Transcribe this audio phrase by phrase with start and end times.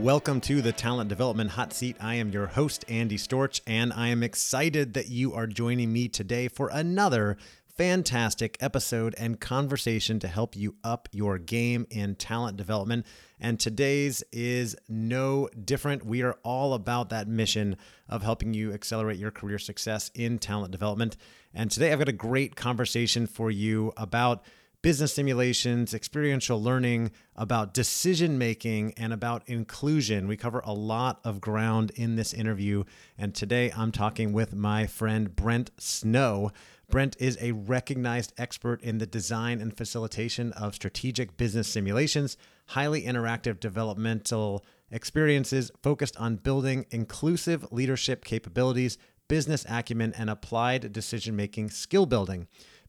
[0.00, 1.96] Welcome to the Talent Development Hot Seat.
[2.00, 6.06] I am your host, Andy Storch, and I am excited that you are joining me
[6.08, 7.38] today for another
[7.78, 13.06] fantastic episode and conversation to help you up your game in talent development.
[13.40, 16.04] And today's is no different.
[16.04, 20.72] We are all about that mission of helping you accelerate your career success in talent
[20.72, 21.16] development.
[21.54, 24.44] And today I've got a great conversation for you about
[24.86, 30.28] business simulations, experiential learning, about decision making, and about inclusion.
[30.28, 32.84] We cover a lot of ground in this interview.
[33.18, 36.52] And today I'm talking with my friend Brent Snow.
[36.88, 42.36] Brent is a recognized expert in the design and facilitation of strategic business simulations,
[42.66, 51.34] highly interactive developmental experiences focused on building inclusive leadership capabilities, business acumen, and applied decision
[51.34, 52.46] making skill building.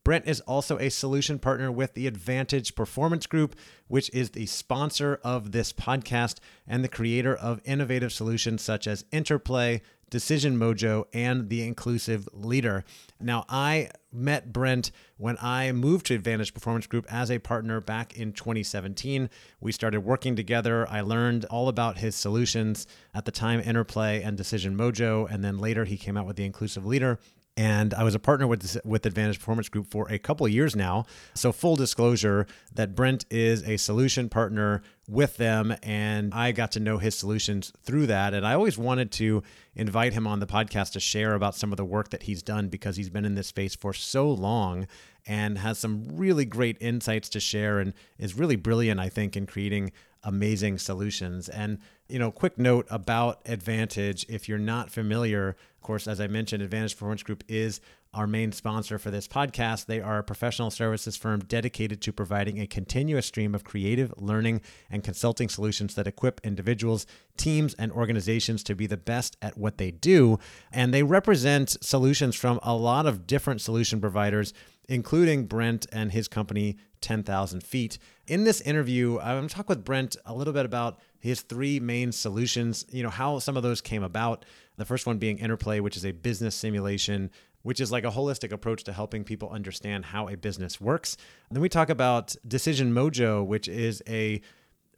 [0.07, 3.57] Brent is also a solution partner with the Advantage Performance Group,
[3.89, 9.03] which is the sponsor of this podcast and the creator of innovative solutions such as
[9.11, 12.85] Interplay, Decision Mojo, and the Inclusive Leader.
[13.19, 18.17] Now, I met Brent when I moved to Advantage Performance Group as a partner back
[18.17, 19.29] in 2017.
[19.59, 20.87] We started working together.
[20.89, 25.57] I learned all about his solutions at the time, Interplay and Decision Mojo, and then
[25.57, 27.19] later he came out with the Inclusive Leader
[27.57, 30.75] and I was a partner with with Advantage Performance Group for a couple of years
[30.75, 31.05] now.
[31.33, 32.45] So full disclosure
[32.75, 37.73] that Brent is a solution partner with them and I got to know his solutions
[37.81, 39.41] through that and I always wanted to
[39.73, 42.67] invite him on the podcast to share about some of the work that he's done
[42.67, 44.85] because he's been in this space for so long
[45.25, 49.45] and has some really great insights to share and is really brilliant I think in
[49.45, 51.49] creating amazing solutions.
[51.49, 56.27] And you know, quick note about Advantage if you're not familiar of course, as I
[56.27, 57.79] mentioned, Advantage Performance Group is
[58.13, 59.85] our main sponsor for this podcast.
[59.85, 64.61] They are a professional services firm dedicated to providing a continuous stream of creative learning
[64.89, 67.05] and consulting solutions that equip individuals,
[67.37, 70.39] teams, and organizations to be the best at what they do.
[70.71, 74.53] And they represent solutions from a lot of different solution providers,
[74.87, 77.97] including Brent and his company, 10,000 Feet.
[78.27, 81.79] In this interview, I'm going to talk with Brent a little bit about his three
[81.79, 84.45] main solutions, you know, how some of those came about.
[84.77, 87.31] The first one being Interplay, which is a business simulation,
[87.63, 91.17] which is like a holistic approach to helping people understand how a business works.
[91.49, 94.41] And then we talk about Decision Mojo, which is a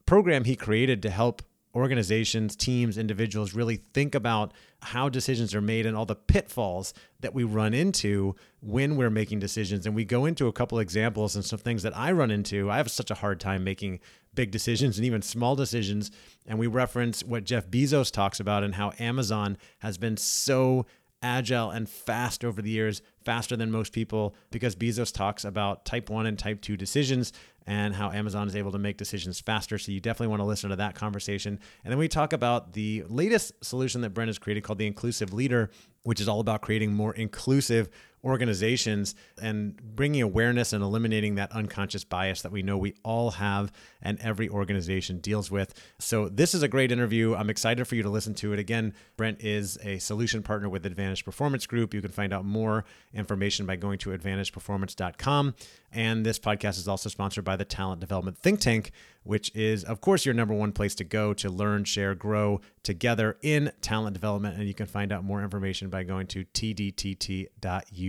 [0.05, 1.41] program he created to help
[1.75, 7.33] organizations, teams, individuals really think about how decisions are made and all the pitfalls that
[7.33, 9.85] we run into when we're making decisions.
[9.85, 12.71] And we go into a couple examples and some things that I run into.
[12.71, 13.99] I have such a hard time making
[14.33, 16.11] big decisions and even small decisions.
[16.47, 20.85] And we reference what Jeff Bezos talks about and how Amazon has been so
[21.21, 26.09] agile and fast over the years, faster than most people, because Bezos talks about type
[26.09, 27.33] one and type two decisions
[27.69, 29.77] and how Amazon is able to make decisions faster.
[29.77, 31.59] So you definitely want to listen to that conversation.
[31.83, 35.33] And then we talk about the latest solution that Brent has created called the Inclusive
[35.33, 35.69] Leader,
[36.01, 37.87] which is all about creating more inclusive
[38.23, 43.71] organizations and bringing awareness and eliminating that unconscious bias that we know we all have
[44.01, 45.73] and every organization deals with.
[45.99, 47.35] So, this is a great interview.
[47.35, 48.59] I'm excited for you to listen to it.
[48.59, 51.93] Again, Brent is a solution partner with Advantage Performance Group.
[51.93, 55.55] You can find out more information by going to advantageperformance.com.
[55.91, 58.91] And this podcast is also sponsored by the Talent Development Think Tank,
[59.23, 63.37] which is, of course, your number one place to go to learn, share, grow together
[63.41, 64.57] in talent development.
[64.57, 68.08] And you can find out more information by going to tdtt.us.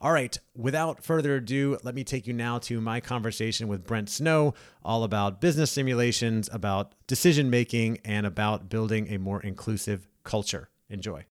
[0.00, 4.10] All right, without further ado, let me take you now to my conversation with Brent
[4.10, 4.52] Snow,
[4.84, 10.68] all about business simulations, about decision making, and about building a more inclusive culture.
[10.90, 11.24] Enjoy.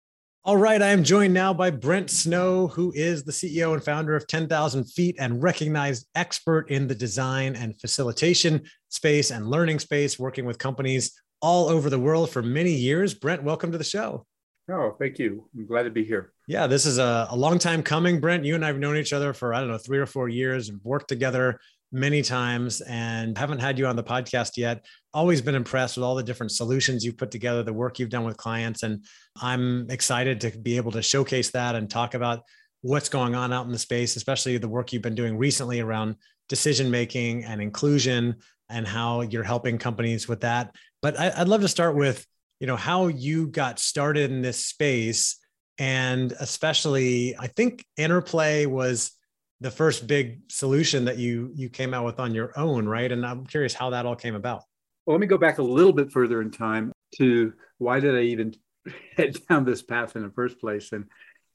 [0.44, 4.16] All right, I am joined now by Brent Snow, who is the CEO and founder
[4.16, 10.18] of 10,000 Feet and recognized expert in the design and facilitation space and learning space,
[10.18, 11.12] working with companies
[11.42, 13.14] all over the world for many years.
[13.14, 14.26] Brent, welcome to the show.
[14.72, 15.48] Oh, thank you.
[15.56, 16.32] I'm glad to be here.
[16.48, 18.46] Yeah, this is a, a long time coming, Brent.
[18.46, 20.70] You and I have known each other for, I don't know, three or four years,
[20.70, 21.60] and worked together
[21.92, 24.86] many times and haven't had you on the podcast yet.
[25.14, 28.24] Always been impressed with all the different solutions you've put together, the work you've done
[28.24, 28.84] with clients.
[28.84, 29.06] And
[29.42, 32.44] I'm excited to be able to showcase that and talk about
[32.82, 36.16] what's going on out in the space, especially the work you've been doing recently around
[36.48, 38.38] decision making and inclusion
[38.70, 40.74] and how you're helping companies with that.
[41.02, 42.26] But I, would love to start with,
[42.62, 45.38] you know, how you got started in this space.
[45.80, 49.14] And especially, I think Interplay was
[49.62, 53.12] the first big solution that you you came out with on your own, right?
[53.12, 54.64] And I'm curious how that all came about.
[55.06, 58.22] Well, let me go back a little bit further in time to why did I
[58.22, 58.54] even
[59.18, 60.92] head down this path in the first place?
[60.92, 61.06] And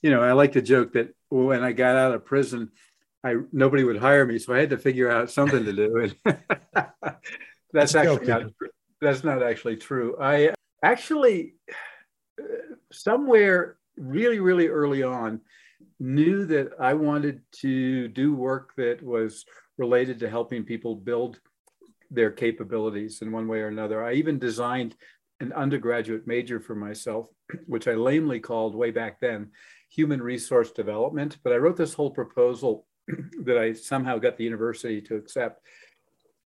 [0.02, 2.72] you know, I like to joke that when I got out of prison,
[3.22, 6.10] I nobody would hire me, so I had to figure out something to do.
[6.24, 7.14] And
[7.72, 8.42] that's actually not,
[9.00, 10.16] that's not actually true.
[10.20, 10.52] I
[10.82, 11.54] actually
[12.92, 15.40] somewhere really really early on
[15.98, 19.44] knew that I wanted to do work that was
[19.78, 21.40] related to helping people build
[22.10, 24.04] their capabilities in one way or another.
[24.04, 24.96] I even designed
[25.40, 27.28] an undergraduate major for myself,
[27.66, 29.50] which I lamely called way back then
[29.90, 31.38] human resource development.
[31.42, 32.86] But I wrote this whole proposal
[33.44, 35.62] that I somehow got the university to accept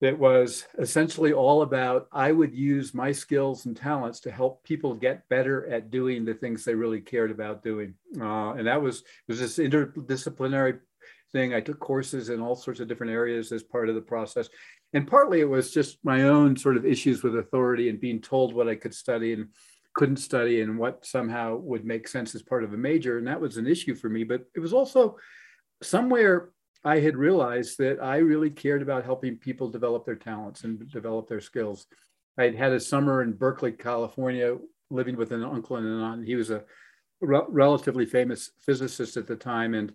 [0.01, 4.95] that was essentially all about I would use my skills and talents to help people
[4.95, 7.93] get better at doing the things they really cared about doing.
[8.19, 10.79] Uh, and that was was this interdisciplinary
[11.31, 11.53] thing.
[11.53, 14.49] I took courses in all sorts of different areas as part of the process.
[14.93, 18.53] And partly it was just my own sort of issues with authority and being told
[18.53, 19.49] what I could study and
[19.93, 23.17] couldn't study and what somehow would make sense as part of a major.
[23.17, 24.23] And that was an issue for me.
[24.23, 25.17] But it was also
[25.83, 26.49] somewhere
[26.83, 31.27] I had realized that I really cared about helping people develop their talents and develop
[31.27, 31.85] their skills.
[32.37, 34.57] I had had a summer in Berkeley, California,
[34.89, 36.25] living with an uncle and an aunt.
[36.25, 36.63] He was a
[37.19, 39.93] re- relatively famous physicist at the time, and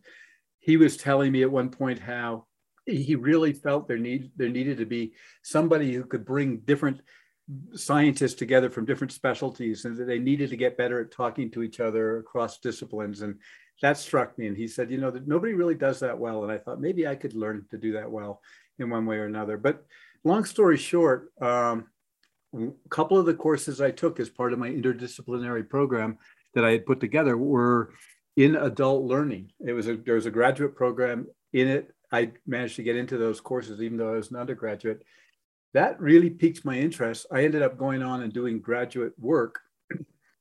[0.61, 2.47] he was telling me at one point how
[2.87, 5.13] he really felt there need there needed to be
[5.43, 7.01] somebody who could bring different
[7.75, 11.63] scientists together from different specialties and that they needed to get better at talking to
[11.63, 13.39] each other across disciplines and
[13.83, 14.47] that struck me.
[14.47, 16.43] And he said, you know, that nobody really does that well.
[16.43, 18.41] And I thought maybe I could learn to do that well
[18.79, 19.57] in one way or another.
[19.57, 19.85] But
[20.25, 21.87] long story short, um,
[22.55, 26.19] a couple of the courses I took as part of my interdisciplinary program
[26.55, 27.93] that I had put together were
[28.37, 29.53] in adult learning.
[29.65, 31.93] It was a there was a graduate program in it.
[32.13, 35.03] I managed to get into those courses even though I was an undergraduate.
[35.75, 37.27] That really piqued my interest.
[37.31, 39.61] I ended up going on and doing graduate work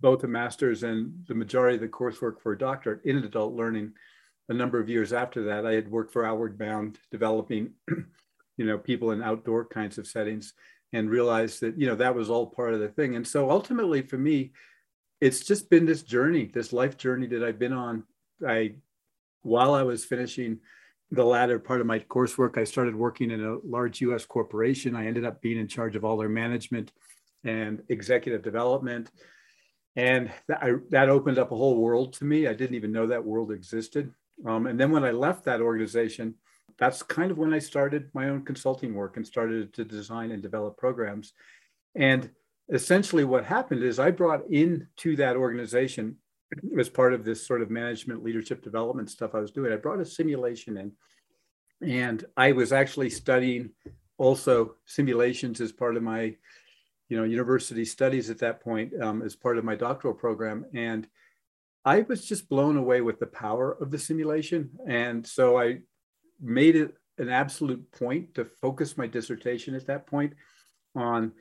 [0.06, 3.92] both a master's and the majority of the coursework for a doctorate in adult learning.
[4.50, 7.72] A number of years after that, I had worked for Outward Bound, developing,
[8.58, 10.54] you know, people in outdoor kinds of settings,
[10.94, 13.16] and realized that you know that was all part of the thing.
[13.16, 14.52] And so ultimately, for me,
[15.22, 18.04] it's just been this journey, this life journey that I've been on.
[18.48, 18.76] I,
[19.42, 20.60] while I was finishing
[21.10, 24.24] the latter part of my coursework, I started working in a large U.S.
[24.24, 24.96] corporation.
[24.96, 26.92] I ended up being in charge of all their management
[27.44, 29.10] and executive development
[29.96, 32.48] and that, I, that opened up a whole world to me.
[32.48, 34.14] I didn't even know that world existed.
[34.46, 36.36] Um, and then when I left that organization,
[36.78, 40.42] that's kind of when I started my own consulting work and started to design and
[40.42, 41.34] develop programs.
[41.96, 42.30] And
[42.70, 46.18] essentially, what happened is I brought into that organization
[46.78, 49.72] as part of this sort of management leadership development stuff I was doing.
[49.72, 50.92] I brought a simulation in,
[51.82, 53.70] and I was actually studying
[54.18, 56.36] also simulations as part of my
[57.10, 60.66] you know, university studies at that point um, as part of my doctoral program.
[60.74, 61.08] And
[61.84, 64.72] I was just blown away with the power of the simulation.
[64.88, 65.80] And so I
[66.42, 70.34] made it an absolute point to focus my dissertation at that point
[70.96, 71.32] on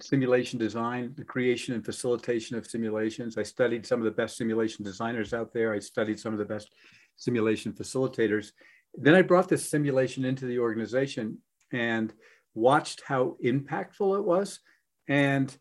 [0.00, 3.38] simulation design, the creation and facilitation of simulations.
[3.38, 5.72] I studied some of the best simulation designers out there.
[5.72, 6.68] I studied some of the best
[7.16, 8.52] simulation facilitators.
[8.94, 11.38] Then I brought this simulation into the organization
[11.72, 12.12] and
[12.54, 14.60] watched how impactful it was
[15.08, 15.56] and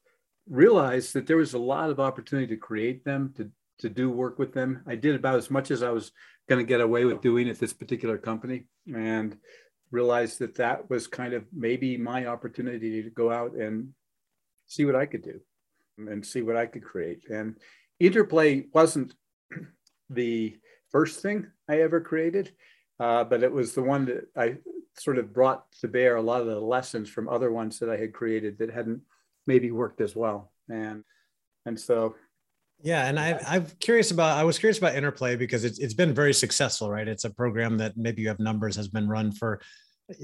[0.49, 4.39] realized that there was a lot of opportunity to create them, to, to do work
[4.39, 4.81] with them.
[4.87, 6.11] I did about as much as I was
[6.49, 9.37] going to get away with doing at this particular company and
[9.91, 13.89] realized that that was kind of maybe my opportunity to go out and
[14.67, 15.39] see what I could do
[15.97, 17.29] and see what I could create.
[17.29, 17.55] And
[17.99, 19.13] interplay wasn't
[20.09, 20.57] the
[20.91, 22.51] first thing I ever created,
[22.99, 24.57] uh, but it was the one that I
[24.97, 27.97] sort of brought to bear a lot of the lessons from other ones that I
[27.97, 29.01] had created that hadn't
[29.47, 30.51] maybe worked as well.
[30.69, 31.03] And
[31.65, 32.15] and so
[32.83, 34.37] yeah, and I, I'm curious about.
[34.37, 37.07] I was curious about Interplay because it's it's been very successful, right?
[37.07, 39.61] It's a program that maybe you have numbers has been run for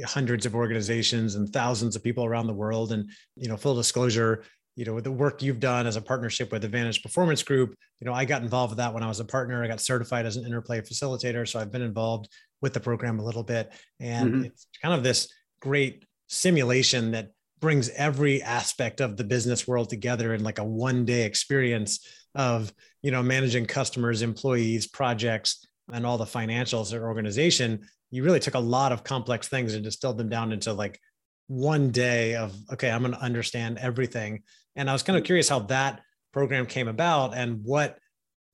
[0.06, 2.92] hundreds of organizations and thousands of people around the world.
[2.92, 4.44] And you know, full disclosure,
[4.76, 8.06] you know, with the work you've done as a partnership with Advantage Performance Group, you
[8.06, 9.64] know, I got involved with that when I was a partner.
[9.64, 12.28] I got certified as an Interplay facilitator, so I've been involved
[12.62, 13.72] with the program a little bit,
[14.02, 14.44] and mm-hmm.
[14.46, 20.34] it's kind of this great simulation that brings every aspect of the business world together
[20.34, 26.18] in like a one day experience of you know managing customers employees projects and all
[26.18, 27.82] the financials or organization.
[28.12, 31.00] You really took a lot of complex things and distilled them down into like
[31.48, 34.44] one day of okay i'm going to understand everything.
[34.76, 36.02] And i was kind of curious how that
[36.32, 37.98] program came about and what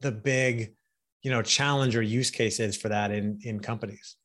[0.02, 0.74] the big
[1.22, 4.16] you know challenge or use case is for that in in companies.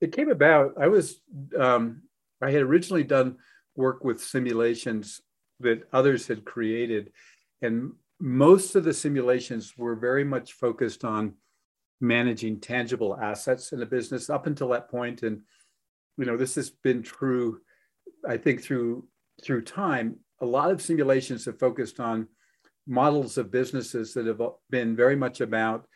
[0.00, 1.20] It came about i was
[1.58, 2.02] um,
[2.42, 3.36] i had originally done
[3.76, 5.20] work with simulations
[5.60, 7.12] that others had created
[7.62, 11.34] and most of the simulations were very much focused on
[12.00, 15.22] managing tangible assets in a business up until that point.
[15.22, 15.40] and
[16.18, 17.60] you know this has been true
[18.28, 19.06] i think through
[19.42, 22.26] through time a lot of simulations have focused on
[22.86, 24.40] models of businesses that have
[24.70, 25.86] been very much about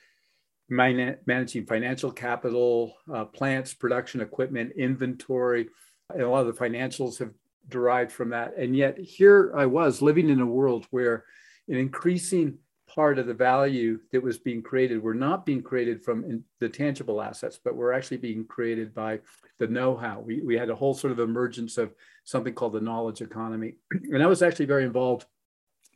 [0.68, 5.68] man- managing financial capital uh, plants production equipment inventory
[6.12, 7.32] and a lot of the financials have
[7.68, 11.24] derived from that and yet here i was living in a world where
[11.68, 12.58] an increasing
[12.94, 17.22] part of the value that was being created were not being created from the tangible
[17.22, 19.20] assets, but were actually being created by
[19.58, 20.20] the know-how.
[20.20, 23.74] We, we had a whole sort of emergence of something called the knowledge economy.
[24.12, 25.26] And I was actually very involved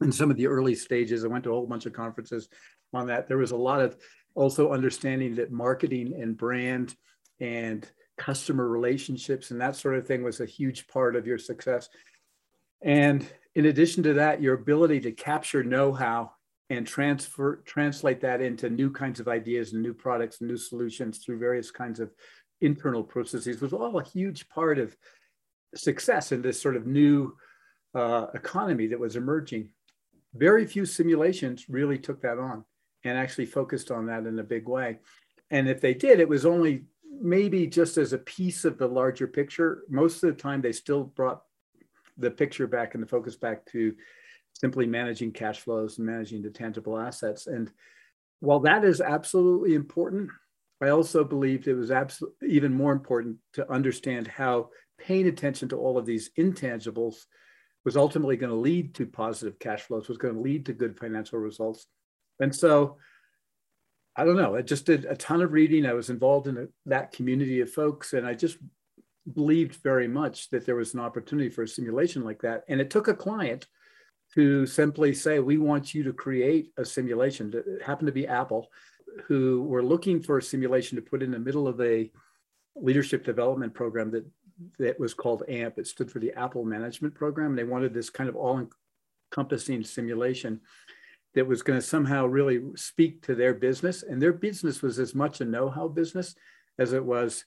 [0.02, 1.25] in some of the early stages.
[1.25, 2.49] I went to a whole bunch of conferences
[2.92, 3.26] on that.
[3.26, 3.97] There was a lot of
[4.37, 6.94] also understanding that marketing and brand
[7.40, 11.88] and customer relationships and that sort of thing was a huge part of your success.
[12.83, 16.33] And in addition to that, your ability to capture know-how
[16.71, 21.18] and transfer translate that into new kinds of ideas and new products and new solutions
[21.18, 22.11] through various kinds of
[22.61, 24.97] internal processes was all a huge part of
[25.75, 27.37] success in this sort of new
[27.94, 29.68] uh, economy that was emerging.
[30.35, 32.64] Very few simulations really took that on
[33.04, 34.99] and actually focused on that in a big way.
[35.50, 36.85] And if they did, it was only
[37.21, 39.83] maybe just as a piece of the larger picture.
[39.88, 41.42] Most of the time, they still brought
[42.16, 43.94] the picture back and the focus back to
[44.52, 47.47] simply managing cash flows and managing the tangible assets.
[47.47, 47.71] And
[48.40, 50.30] while that is absolutely important,
[50.80, 55.76] I also believed it was absolutely even more important to understand how paying attention to
[55.76, 57.25] all of these intangibles
[57.85, 60.99] was ultimately going to lead to positive cash flows, was going to lead to good
[60.99, 61.87] financial results.
[62.40, 62.97] And so
[64.16, 65.87] I don't know, I just did a ton of reading.
[65.87, 68.59] I was involved in a, that community of folks, and I just
[69.33, 72.64] believed very much that there was an opportunity for a simulation like that.
[72.68, 73.66] And it took a client
[74.35, 77.52] to simply say, we want you to create a simulation.
[77.54, 78.68] It happened to be Apple,
[79.26, 82.11] who were looking for a simulation to put in the middle of a
[82.76, 84.26] leadership development program that,
[84.78, 85.78] that was called AMP.
[85.78, 87.50] It stood for the Apple Management Program.
[87.50, 88.68] And they wanted this kind of all
[89.30, 90.61] encompassing simulation
[91.34, 94.02] that was going to somehow really speak to their business.
[94.02, 96.34] And their business was as much a know-how business
[96.78, 97.44] as it was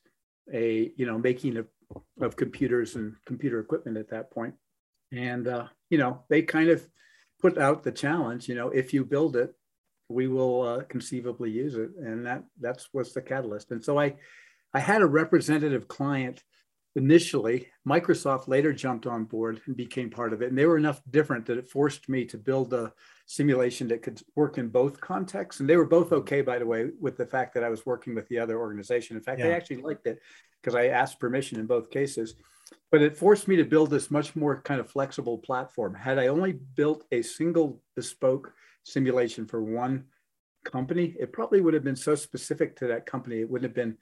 [0.54, 1.68] a, you know, making of,
[2.22, 4.56] of computers and computer equipment at that point.
[5.12, 6.86] And, uh, you know, they kind of
[7.42, 9.54] put out the challenge, you know, if you build it,
[10.10, 11.92] we will uh, conceivably use it.
[11.98, 13.72] And that that's what's the catalyst.
[13.72, 14.16] And so I,
[14.74, 16.44] I had a representative client
[16.96, 17.68] initially.
[17.88, 20.50] Microsoft later jumped on board and became part of it.
[20.50, 22.92] And they were enough different that it forced me to build a
[23.28, 25.60] simulation that could work in both contexts.
[25.60, 28.16] And they were both okay, by the way, with the fact that I was working
[28.16, 29.16] with the other organization.
[29.16, 29.48] In fact, yeah.
[29.48, 30.20] they actually liked it
[30.62, 32.36] because I asked permission in both cases
[32.92, 35.94] but it forced me to build this much more kind of flexible platform.
[35.94, 38.54] Had I only built a single bespoke
[38.84, 40.06] simulation for one
[40.64, 43.98] company, it probably would have been so specific to that company, it wouldn't have been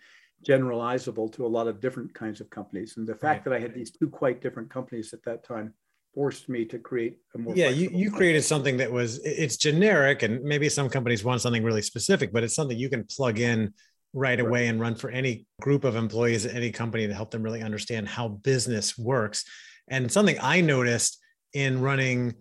[0.47, 2.97] generalizable to a lot of different kinds of companies.
[2.97, 3.51] And the fact right.
[3.51, 5.73] that I had these two quite different companies at that time
[6.15, 10.23] forced me to create a more yeah you, you created something that was it's generic
[10.23, 13.71] and maybe some companies want something really specific but it's something you can plug in
[14.13, 14.69] right away right.
[14.69, 18.07] and run for any group of employees at any company to help them really understand
[18.07, 19.43] how business works
[19.89, 21.19] and something i noticed
[21.53, 22.33] in running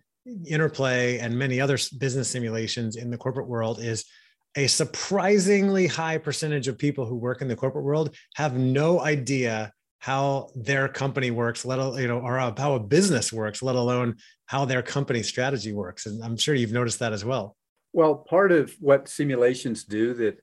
[0.47, 4.04] interplay and many other business simulations in the corporate world is
[4.57, 9.73] a surprisingly high percentage of people who work in the corporate world have no idea
[10.04, 14.14] how their company works, let you know, or uh, how a business works, let alone
[14.44, 16.04] how their company strategy works.
[16.04, 17.56] And I'm sure you've noticed that as well.
[17.94, 20.38] Well, part of what simulations do that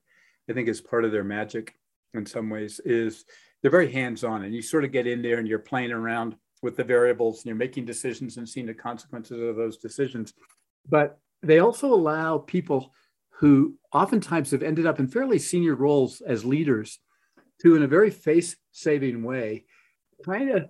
[0.50, 1.75] I think is part of their magic
[2.15, 3.24] in some ways is
[3.62, 6.75] they're very hands-on and you sort of get in there and you're playing around with
[6.75, 10.34] the variables and you're making decisions and seeing the consequences of those decisions.
[10.89, 12.91] But they also allow people
[13.30, 17.00] who oftentimes have ended up in fairly senior roles as leaders
[17.62, 19.65] to, in a very face saving way,
[20.24, 20.70] kind of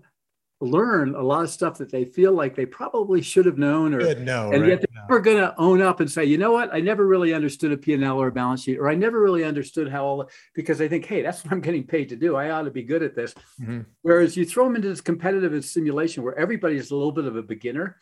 [0.62, 4.13] learn a lot of stuff that they feel like they probably should have known or
[4.15, 4.69] know, and right?
[4.69, 7.33] yet they're never going to own up and say you know what i never really
[7.33, 10.77] understood a p&l or a balance sheet or i never really understood how all because
[10.77, 13.01] they think hey that's what i'm getting paid to do i ought to be good
[13.01, 13.81] at this mm-hmm.
[14.03, 17.36] whereas you throw them into this competitive simulation where everybody is a little bit of
[17.36, 17.98] a beginner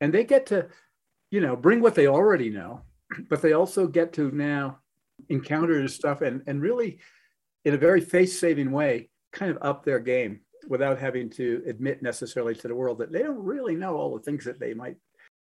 [0.00, 0.66] and they get to
[1.30, 2.80] you know bring what they already know
[3.28, 4.78] but they also get to now
[5.28, 6.98] encounter this stuff and and really
[7.64, 12.02] in a very face saving way, kind of up their game without having to admit
[12.02, 14.96] necessarily to the world that they don't really know all the things that they might.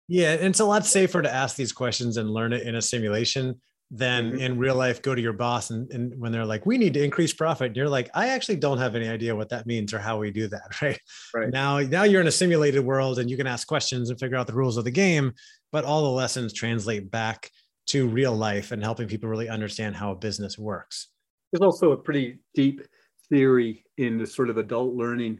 [0.07, 2.81] Yeah, and it's a lot safer to ask these questions and learn it in a
[2.81, 3.59] simulation
[3.91, 4.41] than mm-hmm.
[4.41, 7.01] in real life go to your boss and, and when they're like we need to
[7.01, 9.99] increase profit and you're like i actually don't have any idea what that means or
[9.99, 10.99] how we do that right
[11.33, 14.35] right now now you're in a simulated world and you can ask questions and figure
[14.35, 15.31] out the rules of the game
[15.71, 17.49] but all the lessons translate back
[17.85, 21.07] to real life and helping people really understand how a business works
[21.51, 22.81] there's also a pretty deep
[23.29, 25.39] theory in the sort of adult learning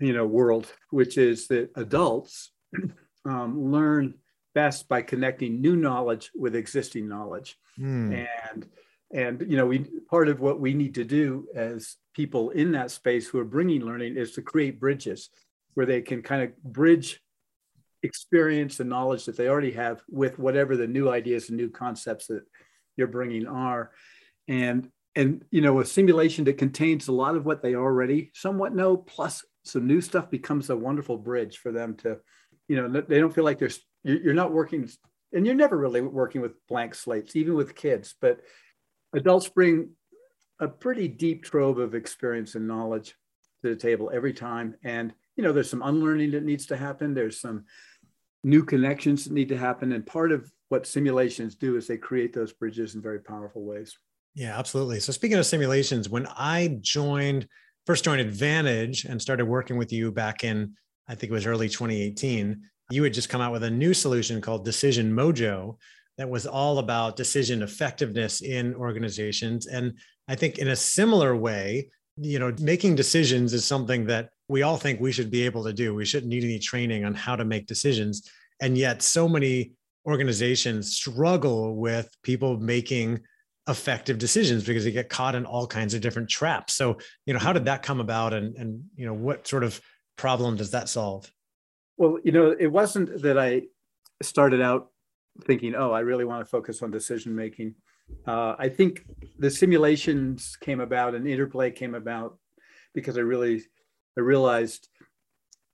[0.00, 2.52] you know world which is that adults
[3.24, 4.14] um, learn
[4.54, 8.26] best by connecting new knowledge with existing knowledge mm.
[8.52, 8.68] and
[9.12, 12.90] and you know we part of what we need to do as people in that
[12.90, 15.30] space who are bringing learning is to create bridges
[15.74, 17.20] where they can kind of bridge
[18.02, 22.26] experience and knowledge that they already have with whatever the new ideas and new concepts
[22.26, 22.42] that
[22.96, 23.90] you're bringing are
[24.50, 28.74] and and you know a simulation that contains a lot of what they already somewhat
[28.74, 32.18] know plus some new stuff becomes a wonderful bridge for them to
[32.68, 34.88] you know they don't feel like there's you're not working
[35.32, 38.40] and you're never really working with blank slates even with kids but
[39.14, 39.90] adults bring
[40.60, 43.14] a pretty deep trove of experience and knowledge
[43.62, 44.74] to the table every time.
[44.84, 47.14] And you know there's some unlearning that needs to happen.
[47.14, 47.64] There's some
[48.44, 49.92] new connections that need to happen.
[49.92, 53.98] And part of what simulations do is they create those bridges in very powerful ways
[54.34, 55.00] yeah, absolutely.
[55.00, 57.48] So speaking of simulations, when I joined,
[57.86, 60.74] first joined Advantage and started working with you back in,
[61.08, 64.40] I think it was early 2018, you had just come out with a new solution
[64.40, 65.76] called Decision Mojo
[66.18, 69.66] that was all about decision effectiveness in organizations.
[69.66, 69.94] And
[70.28, 74.76] I think in a similar way, you know, making decisions is something that we all
[74.76, 75.94] think we should be able to do.
[75.94, 78.28] We shouldn't need any training on how to make decisions.
[78.60, 79.72] And yet so many
[80.06, 83.20] organizations struggle with people making
[83.70, 86.74] effective decisions because they get caught in all kinds of different traps.
[86.74, 89.80] So, you know, how did that come about and and you know, what sort of
[90.16, 91.30] problem does that solve?
[91.96, 93.62] Well, you know, it wasn't that I
[94.22, 94.90] started out
[95.46, 97.74] thinking, oh, I really want to focus on decision making.
[98.26, 99.04] Uh, I think
[99.38, 102.38] the simulations came about and interplay came about
[102.92, 103.62] because I really
[104.18, 104.88] I realized,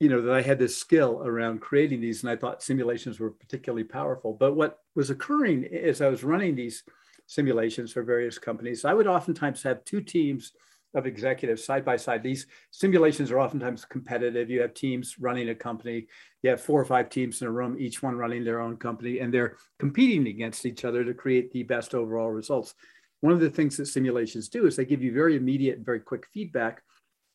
[0.01, 3.31] you know, that I had this skill around creating these, and I thought simulations were
[3.31, 4.35] particularly powerful.
[4.35, 6.83] But what was occurring as I was running these
[7.27, 8.85] simulations for various companies.
[8.85, 10.53] I would oftentimes have two teams
[10.95, 12.23] of executives side by side.
[12.23, 14.49] These simulations are oftentimes competitive.
[14.49, 16.07] You have teams running a company,
[16.43, 19.19] you have four or five teams in a room, each one running their own company,
[19.19, 22.75] and they're competing against each other to create the best overall results.
[23.21, 26.01] One of the things that simulations do is they give you very immediate and very
[26.01, 26.83] quick feedback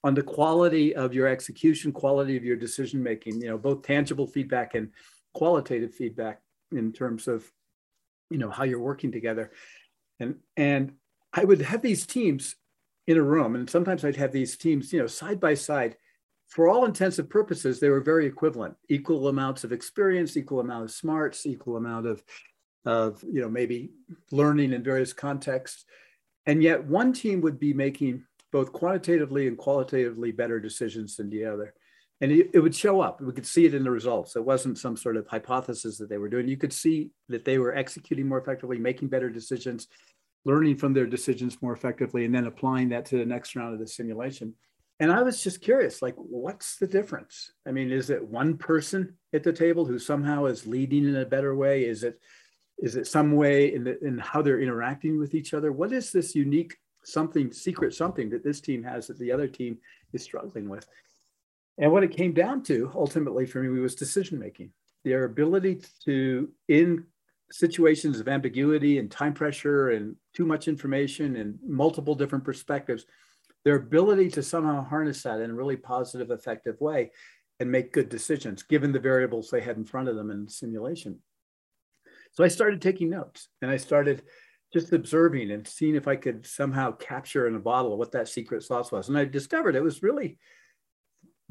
[0.04, 4.26] on the quality of your execution, quality of your decision making, you know, both tangible
[4.26, 4.90] feedback and
[5.34, 7.52] qualitative feedback in terms of
[8.32, 9.52] you know how you're working together
[10.22, 10.94] and and
[11.34, 12.56] I would have these teams
[13.08, 15.98] in a room, and sometimes I'd have these teams, you know, side by side.
[16.50, 20.92] For all intensive purposes, they were very equivalent, equal amounts of experience, equal amount of
[20.92, 22.24] smarts, equal amount of,
[22.86, 23.92] of you know, maybe
[24.32, 25.86] learning in various contexts.
[26.46, 31.46] And yet one team would be making both quantitatively and qualitatively better decisions than the
[31.46, 31.74] other.
[32.22, 33.20] And it, it would show up.
[33.20, 34.36] We could see it in the results.
[34.36, 36.48] It wasn't some sort of hypothesis that they were doing.
[36.48, 39.88] You could see that they were executing more effectively, making better decisions,
[40.46, 43.80] learning from their decisions more effectively and then applying that to the next round of
[43.80, 44.54] the simulation.
[45.00, 47.52] and I was just curious, like, what's the difference?
[47.68, 51.26] I mean, is it one person at the table who somehow is leading in a
[51.26, 51.86] better way?
[51.86, 52.20] Is it
[52.82, 55.72] is it some way in, the, in how they're interacting with each other?
[55.72, 59.78] What is this unique something, secret something that this team has that the other team
[60.14, 60.88] is struggling with?
[61.82, 64.72] And what it came down to ultimately for me was decision making.
[65.04, 67.06] Their ability to, in
[67.52, 73.06] situations of ambiguity and time pressure and too much information and multiple different perspectives,
[73.66, 77.12] their ability to somehow harness that in a really positive, effective way
[77.60, 81.20] and make good decisions given the variables they had in front of them in simulation.
[82.32, 84.22] So I started taking notes and I started
[84.72, 88.64] just observing and seeing if I could somehow capture in a bottle what that secret
[88.64, 89.10] sauce was.
[89.10, 90.38] And I discovered it was really,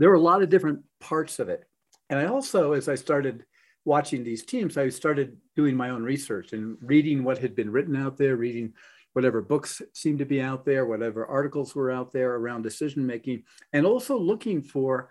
[0.00, 1.64] there were a lot of different parts of it.
[2.08, 3.44] And I also, as I started
[3.84, 7.94] watching these teams, I started doing my own research and reading what had been written
[7.94, 8.72] out there, reading
[9.12, 13.42] whatever books seemed to be out there, whatever articles were out there around decision making,
[13.74, 15.10] and also looking for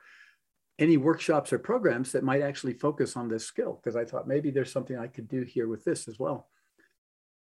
[0.80, 4.50] any workshops or programs that might actually focus on this skill because I thought maybe
[4.50, 6.50] there's something I could do here with this as well.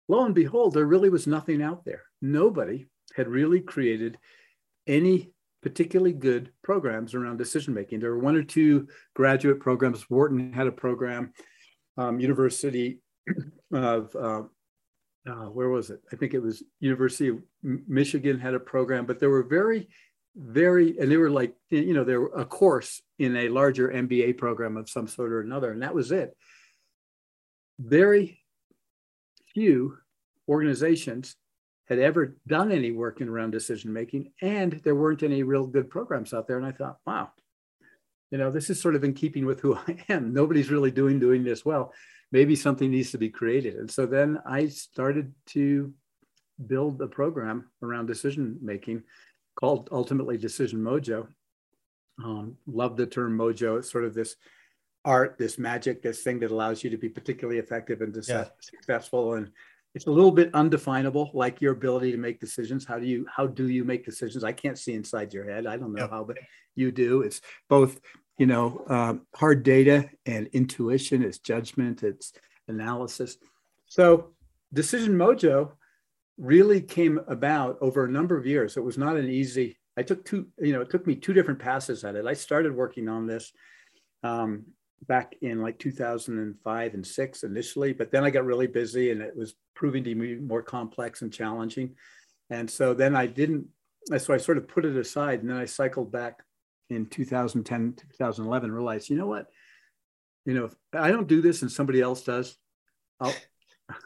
[0.07, 2.03] Lo and behold, there really was nothing out there.
[2.23, 4.17] Nobody had really created
[4.87, 5.34] any
[5.65, 7.99] particularly good programs around decision making.
[7.99, 10.07] There were one or two graduate programs.
[10.11, 11.33] Wharton had a program,
[11.97, 12.99] um, University
[13.73, 14.43] of uh,
[15.27, 16.01] uh, where was it?
[16.13, 19.89] I think it was University of Michigan had a program, but there were very,
[20.35, 24.37] very, and they were like, you know, they were a course in a larger MBA
[24.37, 26.37] program of some sort or another, and that was it.
[27.79, 28.39] Very
[29.51, 29.97] few
[30.47, 31.35] organizations
[31.87, 35.89] had ever done any work in around decision making, and there weren't any real good
[35.89, 36.57] programs out there.
[36.57, 37.29] And I thought, wow,
[38.31, 40.33] you know, this is sort of in keeping with who I am.
[40.33, 41.93] Nobody's really doing doing this well
[42.31, 43.75] maybe something needs to be created.
[43.75, 45.93] And so then I started to
[46.67, 49.03] build a program around decision making
[49.55, 51.27] called ultimately Decision Mojo.
[52.23, 53.77] Um, love the term mojo.
[53.77, 54.35] It's sort of this
[55.03, 58.45] art, this magic, this thing that allows you to be particularly effective and yeah.
[58.59, 59.35] successful.
[59.35, 59.51] And
[59.95, 62.85] it's a little bit undefinable, like your ability to make decisions.
[62.85, 64.43] How do you how do you make decisions?
[64.43, 65.65] I can't see inside your head.
[65.65, 66.37] I don't know how, but
[66.75, 67.21] you do.
[67.21, 67.99] It's both
[68.37, 72.33] you know, um, hard data and intuition, it's judgment, it's
[72.67, 73.37] analysis.
[73.87, 74.31] So
[74.73, 75.71] Decision Mojo
[76.37, 78.75] really came about over a number of years.
[78.75, 81.59] It was not an easy, I took two, you know, it took me two different
[81.59, 82.25] passes at it.
[82.25, 83.53] I started working on this
[84.23, 84.65] um,
[85.07, 89.35] back in like 2005 and six initially, but then I got really busy and it
[89.35, 91.95] was proving to be more complex and challenging.
[92.49, 93.67] And so then I didn't,
[94.17, 96.41] so I sort of put it aside and then I cycled back
[96.89, 99.47] in 2010, 2011, realized, you know what?
[100.45, 102.55] You know, if I don't do this and somebody else does,
[103.19, 103.33] I'll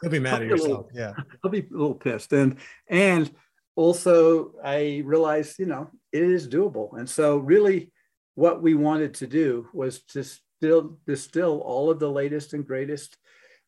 [0.02, 0.68] you'll be mad at yourself.
[0.68, 1.12] Little, yeah.
[1.44, 2.32] I'll be a little pissed.
[2.32, 2.56] And
[2.88, 3.30] and
[3.76, 6.98] also I realized, you know, it is doable.
[6.98, 7.92] And so really
[8.34, 10.24] what we wanted to do was to
[10.60, 13.16] still distill all of the latest and greatest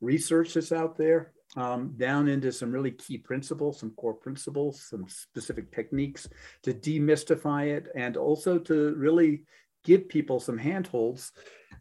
[0.02, 5.06] research that's out there um, down into some really key principles, some core principles, some
[5.08, 6.28] specific techniques
[6.62, 9.44] to demystify it, and also to really
[9.84, 11.32] give people some handholds.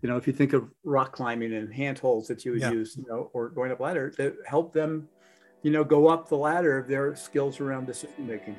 [0.02, 2.72] You know, if you think of rock climbing and handholds that you would yeah.
[2.72, 5.10] use, you know, or going up ladder to help them,
[5.62, 8.56] you know, go up the ladder of their skills around decision making.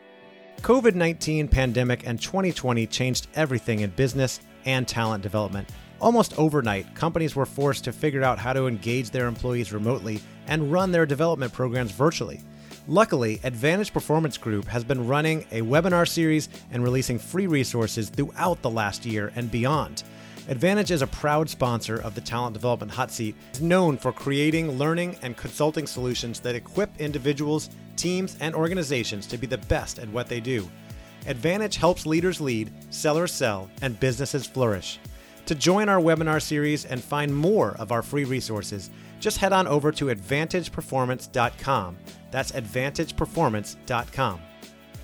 [0.58, 5.68] COVID 19 pandemic and 2020 changed everything in business and talent development.
[6.02, 10.72] Almost overnight, companies were forced to figure out how to engage their employees remotely and
[10.72, 12.40] run their development programs virtually.
[12.88, 18.60] Luckily, Advantage Performance Group has been running a webinar series and releasing free resources throughout
[18.62, 20.02] the last year and beyond.
[20.48, 24.76] Advantage is a proud sponsor of the Talent Development Hot Seat, is known for creating
[24.76, 30.08] learning and consulting solutions that equip individuals, teams, and organizations to be the best at
[30.08, 30.68] what they do.
[31.28, 34.98] Advantage helps leaders lead, sellers sell, and businesses flourish.
[35.46, 39.66] To join our webinar series and find more of our free resources, just head on
[39.66, 41.96] over to advantageperformance.com.
[42.30, 44.40] That's advantageperformance.com.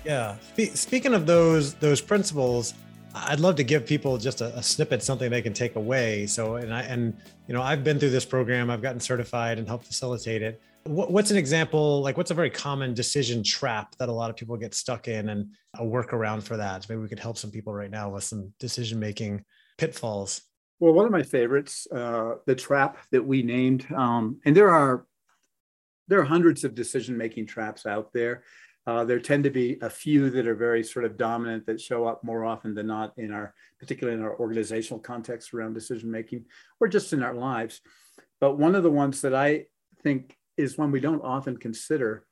[0.05, 0.37] Yeah.
[0.73, 2.73] Speaking of those those principles,
[3.13, 6.25] I'd love to give people just a, a, snippet, something they can take away.
[6.27, 8.69] So, and I and you know, I've been through this program.
[8.69, 10.61] I've gotten certified and helped facilitate it.
[10.83, 12.01] What, what's an example?
[12.01, 15.29] Like, what's a very common decision trap that a lot of people get stuck in,
[15.29, 16.87] and a workaround for that?
[16.87, 19.43] Maybe we could help some people right now with some decision making
[19.79, 20.41] pitfalls?
[20.79, 25.05] Well, one of my favorites, uh, the trap that we named, um, and there are
[26.07, 28.43] there are hundreds of decision making traps out there.
[28.87, 32.05] Uh, there tend to be a few that are very sort of dominant that show
[32.05, 36.43] up more often than not in our, particularly in our organizational context around decision making,
[36.79, 37.81] or just in our lives.
[38.41, 39.65] But one of the ones that I
[40.01, 42.25] think is one we don't often consider,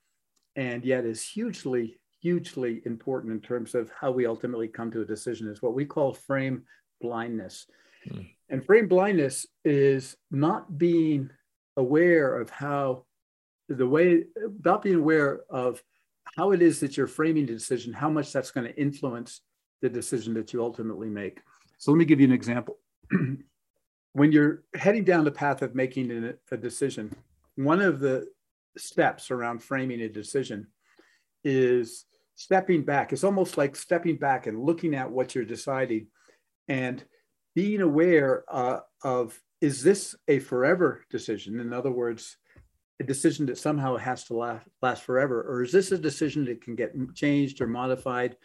[0.55, 5.05] and yet is hugely hugely important in terms of how we ultimately come to a
[5.05, 6.63] decision is what we call frame
[7.01, 7.67] blindness.
[8.09, 8.21] Hmm.
[8.49, 11.29] And frame blindness is not being
[11.75, 13.05] aware of how
[13.69, 14.23] the way,
[14.63, 15.83] not being aware of
[16.37, 19.41] how it is that you're framing the decision, how much that's going to influence
[19.81, 21.41] the decision that you ultimately make.
[21.77, 22.77] So let me give you an example.
[24.13, 27.15] when you're heading down the path of making a, a decision,
[27.55, 28.27] one of the
[28.77, 30.67] steps around framing a decision
[31.43, 32.05] is
[32.35, 33.13] stepping back.
[33.13, 36.07] It's almost like stepping back and looking at what you're deciding
[36.67, 37.03] and
[37.55, 41.59] being aware uh, of is this a forever decision?
[41.59, 42.37] In other words,
[42.99, 46.61] a decision that somehow has to last, last forever, or is this a decision that
[46.61, 48.35] can get changed or modified,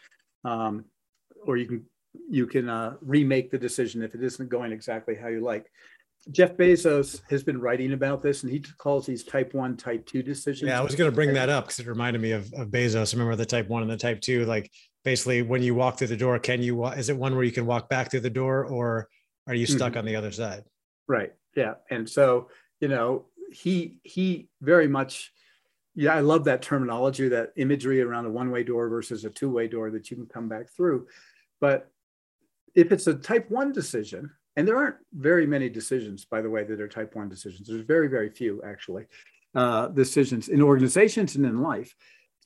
[0.45, 0.85] um,
[1.45, 1.85] or you can
[2.29, 5.71] you can uh, remake the decision if it isn't going exactly how you like.
[6.31, 10.23] Jeff Bezos has been writing about this, and he calls these type one, type two
[10.23, 10.69] decisions.
[10.69, 13.13] Yeah, I was going to bring that up because it reminded me of, of Bezos.
[13.13, 14.45] Remember the type one and the type two?
[14.45, 14.71] Like
[15.05, 16.87] basically, when you walk through the door, can you?
[16.87, 19.09] Is it one where you can walk back through the door, or
[19.47, 19.99] are you stuck mm-hmm.
[19.99, 20.65] on the other side?
[21.09, 21.33] Right.
[21.57, 21.75] Yeah.
[21.91, 22.49] And so
[22.81, 25.33] you know, he he very much.
[25.95, 29.91] Yeah, I love that terminology, that imagery around a one-way door versus a two-way door
[29.91, 31.07] that you can come back through.
[31.61, 31.91] But
[32.75, 36.65] if it's a type one decision, and there aren't very many decisions, by the way,
[36.65, 37.69] that are type one decisions.
[37.69, 39.05] There's very, very few actually
[39.55, 41.95] uh, decisions in organizations and in life.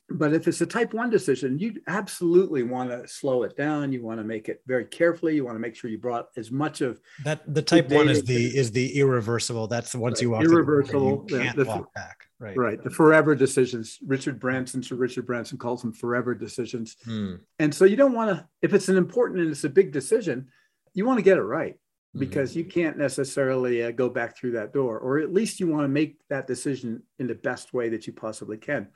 [0.09, 3.91] But if it's a type one decision, you absolutely want to slow it down.
[3.91, 5.35] You want to make it very carefully.
[5.35, 7.41] You want to make sure you brought as much of that.
[7.53, 9.67] The type one is the is the irreversible.
[9.67, 10.21] That's the once right.
[10.23, 11.25] you walk irreversible.
[11.25, 12.17] The, you can't the, walk back.
[12.39, 12.55] Right.
[12.55, 12.81] Right.
[12.81, 13.97] The forever decisions.
[14.05, 16.95] Richard Branson, Sir Richard Branson calls them forever decisions.
[17.03, 17.35] Hmm.
[17.59, 18.47] And so you don't want to.
[18.61, 20.47] If it's an important and it's a big decision,
[20.93, 21.75] you want to get it right
[22.17, 22.59] because mm-hmm.
[22.59, 25.89] you can't necessarily uh, go back through that door, or at least you want to
[25.89, 28.87] make that decision in the best way that you possibly can.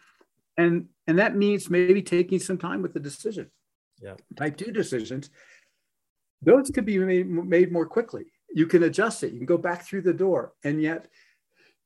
[0.57, 3.49] And, and that means maybe taking some time with the decision.
[4.01, 4.15] Yeah.
[4.35, 5.29] Type two decisions,
[6.41, 8.25] those could be made, made more quickly.
[8.53, 10.53] You can adjust it, you can go back through the door.
[10.63, 11.07] And yet,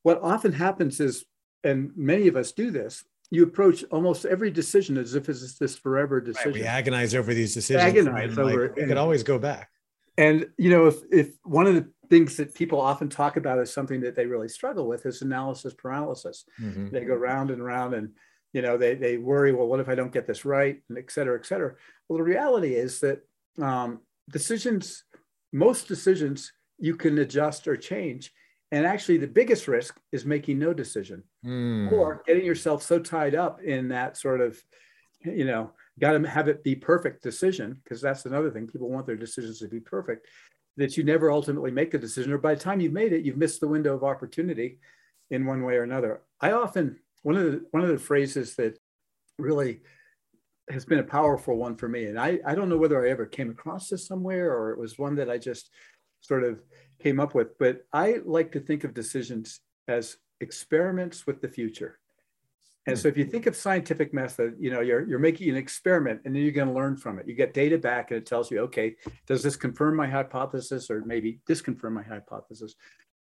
[0.03, 1.25] what often happens is,
[1.63, 5.77] and many of us do this, you approach almost every decision as if it's this
[5.77, 6.51] forever decision.
[6.51, 7.83] Right, we agonize over these decisions.
[7.83, 8.81] Agonize over like, it.
[8.81, 9.69] You could always go back
[10.17, 13.73] and you know if if one of the things that people often talk about is
[13.73, 16.89] something that they really struggle with is analysis paralysis mm-hmm.
[16.89, 18.11] they go round and round and
[18.55, 20.81] you know they, they worry well what if i don't get this right?
[20.87, 21.75] And et cetera et cetera.
[22.07, 23.19] Well the reality is that
[23.61, 23.99] um,
[24.31, 25.03] decisions
[25.51, 28.31] most decisions you can adjust or change.
[28.71, 31.91] And actually the biggest risk is making no decision mm.
[31.91, 34.57] or getting yourself so tied up in that sort of
[35.25, 38.67] you know got to have it be perfect decision because that's another thing.
[38.67, 40.27] People want their decisions to be perfect
[40.77, 43.37] that you never ultimately make a decision or by the time you've made it you've
[43.37, 44.79] missed the window of opportunity
[45.29, 46.21] in one way or another.
[46.39, 48.77] I often one of the one of the phrases that
[49.39, 49.81] really
[50.69, 53.25] has been a powerful one for me and i i don't know whether i ever
[53.25, 55.71] came across this somewhere or it was one that i just
[56.21, 56.59] sort of
[57.01, 61.99] came up with but i like to think of decisions as experiments with the future
[62.85, 63.01] and hmm.
[63.01, 66.35] so if you think of scientific method, you know, you're, you're making an experiment and
[66.35, 67.27] then you're going to learn from it.
[67.27, 71.03] You get data back and it tells you, okay, does this confirm my hypothesis or
[71.03, 72.75] maybe disconfirm my hypothesis?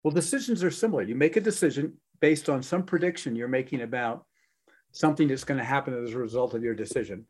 [0.04, 1.02] Well, decisions are similar.
[1.02, 4.26] You make a decision based on some prediction you're making about
[4.92, 7.26] something that's going to happen as a result of your decision.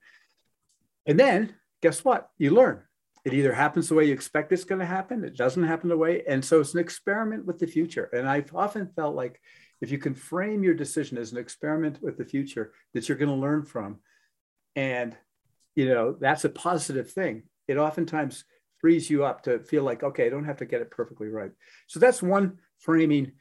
[1.06, 2.30] And then guess what?
[2.38, 2.82] You learn.
[3.26, 5.97] It either happens the way you expect it's going to happen, it doesn't happen the
[5.97, 6.23] way.
[6.28, 8.10] And so it's an experiment with the future.
[8.13, 9.41] And I've often felt like
[9.82, 13.30] if you can frame your decision as an experiment with the future that you're going
[13.30, 14.00] to learn from
[14.76, 15.15] and
[15.76, 18.45] you know that's a positive thing it oftentimes
[18.80, 21.52] frees you up to feel like okay i don't have to get it perfectly right
[21.88, 23.32] so that's one framing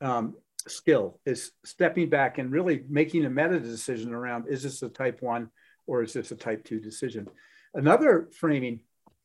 [0.00, 0.34] um,
[0.68, 5.22] skill is stepping back and really making a meta decision around is this a type
[5.22, 5.50] one
[5.86, 7.26] or is this a type two decision
[7.74, 8.80] another framing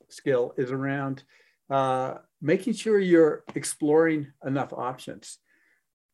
[0.10, 1.23] skill is around
[1.69, 5.39] uh, making sure you're exploring enough options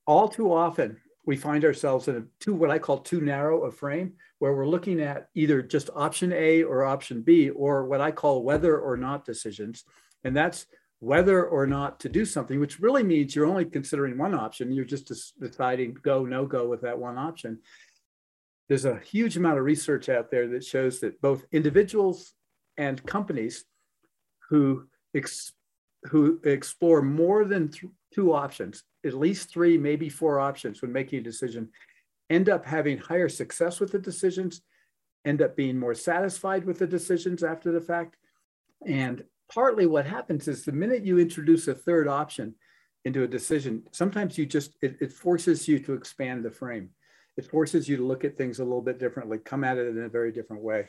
[0.05, 3.71] all too often we find ourselves in a too what I call too narrow a
[3.71, 8.11] frame where we're looking at either just option A or option B or what I
[8.11, 9.83] call whether or not decisions.
[10.23, 10.65] And that's
[10.99, 14.71] whether or not to do something, which really means you're only considering one option.
[14.71, 17.59] You're just deciding go, no go with that one option.
[18.67, 22.33] There's a huge amount of research out there that shows that both individuals
[22.77, 23.63] and companies
[24.49, 25.53] who, ex-
[26.03, 31.19] who explore more than th- two options at least three, maybe four options when making
[31.19, 31.69] a decision,
[32.29, 34.61] end up having higher success with the decisions,
[35.25, 38.17] end up being more satisfied with the decisions after the fact.
[38.85, 42.55] And partly what happens is the minute you introduce a third option
[43.05, 46.89] into a decision, sometimes you just, it, it forces you to expand the frame.
[47.37, 50.03] It forces you to look at things a little bit differently, come at it in
[50.03, 50.87] a very different way.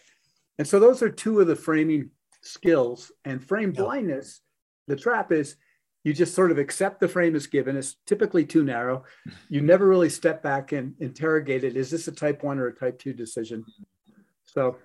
[0.58, 2.10] And so those are two of the framing
[2.42, 3.12] skills.
[3.24, 4.40] And frame blindness,
[4.86, 5.56] the trap is
[6.04, 7.76] you just sort of accept the frame is given.
[7.76, 9.04] It's typically too narrow.
[9.50, 11.76] You never really step back and interrogate it.
[11.76, 13.64] Is this a type one or a type two decision?
[14.44, 14.76] So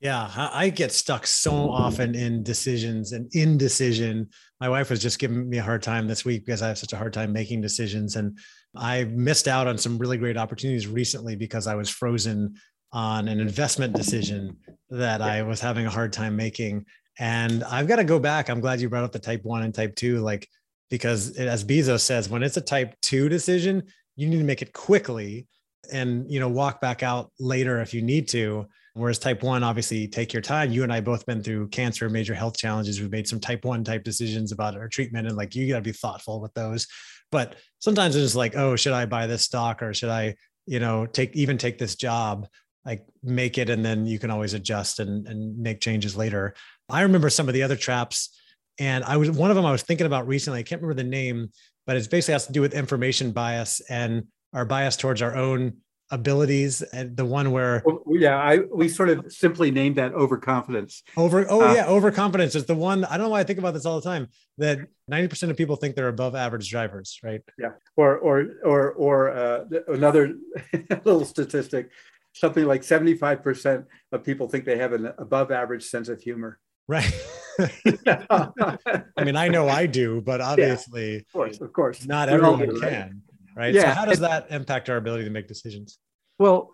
[0.00, 4.28] yeah, I get stuck so often in decisions and indecision.
[4.60, 6.92] My wife was just giving me a hard time this week because I have such
[6.92, 8.16] a hard time making decisions.
[8.16, 8.38] And
[8.76, 12.56] I missed out on some really great opportunities recently because I was frozen
[12.92, 14.58] on an investment decision
[14.90, 16.84] that I was having a hard time making.
[17.18, 18.50] And I've got to go back.
[18.50, 20.46] I'm glad you brought up the type one and type two, like,
[20.90, 24.74] because as Bezos says, when it's a type two decision, you need to make it
[24.74, 25.48] quickly
[25.90, 30.08] and, you know, walk back out later if you need to Whereas type one, obviously,
[30.08, 30.72] take your time.
[30.72, 32.98] You and I both been through cancer, major health challenges.
[32.98, 35.82] We've made some type one type decisions about our treatment, and like you got to
[35.82, 36.86] be thoughtful with those.
[37.30, 40.80] But sometimes it's just like, oh, should I buy this stock or should I, you
[40.80, 42.48] know, take even take this job?
[42.86, 46.54] Like make it, and then you can always adjust and and make changes later.
[46.88, 48.34] I remember some of the other traps,
[48.78, 50.60] and I was one of them I was thinking about recently.
[50.60, 51.50] I can't remember the name,
[51.86, 55.76] but it's basically has to do with information bias and our bias towards our own
[56.10, 61.02] abilities and the one where yeah i we sort of simply named that overconfidence.
[61.16, 63.74] Over oh uh, yeah overconfidence is the one i don't know why i think about
[63.74, 64.78] this all the time that
[65.10, 67.42] 90% of people think they're above average drivers right?
[67.58, 70.34] Yeah or or or or uh, another
[71.04, 71.90] little statistic
[72.32, 76.58] something like 75% of people think they have an above average sense of humor.
[76.86, 77.10] Right.
[78.06, 82.06] I mean i know i do but obviously yeah, of course of course.
[82.06, 83.22] not everyone can
[83.56, 83.74] right?
[83.74, 83.82] Yeah.
[83.82, 85.98] So how does that impact our ability to make decisions?
[86.38, 86.70] Well,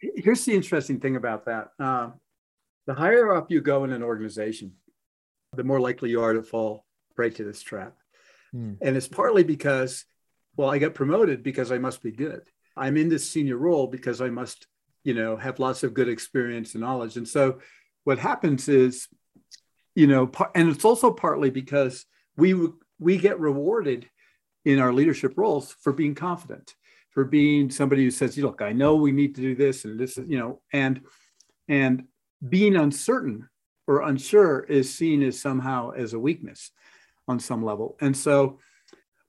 [0.00, 1.68] here's the interesting thing about that.
[1.78, 2.10] Uh,
[2.86, 4.72] the higher up you go in an organization,
[5.54, 6.84] the more likely you are to fall
[7.14, 7.94] prey to this trap.
[8.52, 8.74] Hmm.
[8.80, 10.04] And it's partly because,
[10.56, 12.42] well, I got promoted because I must be good.
[12.76, 14.66] I'm in this senior role because I must,
[15.04, 17.16] you know, have lots of good experience and knowledge.
[17.16, 17.60] And so
[18.04, 19.08] what happens is,
[19.94, 22.04] you know, and it's also partly because
[22.36, 24.08] we we get rewarded
[24.64, 26.74] in our leadership roles for being confident,
[27.10, 30.18] for being somebody who says, "Look, I know we need to do this and this,"
[30.18, 31.02] is, you know, and
[31.68, 32.04] and
[32.48, 33.48] being uncertain
[33.86, 36.70] or unsure is seen as somehow as a weakness
[37.28, 37.96] on some level.
[38.00, 38.58] And so,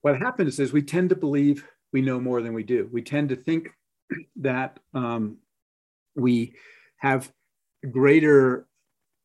[0.02, 2.88] what happens is we tend to believe we know more than we do.
[2.92, 3.70] We tend to think
[4.36, 5.38] that um,
[6.14, 6.54] we
[6.98, 7.32] have
[7.90, 8.66] greater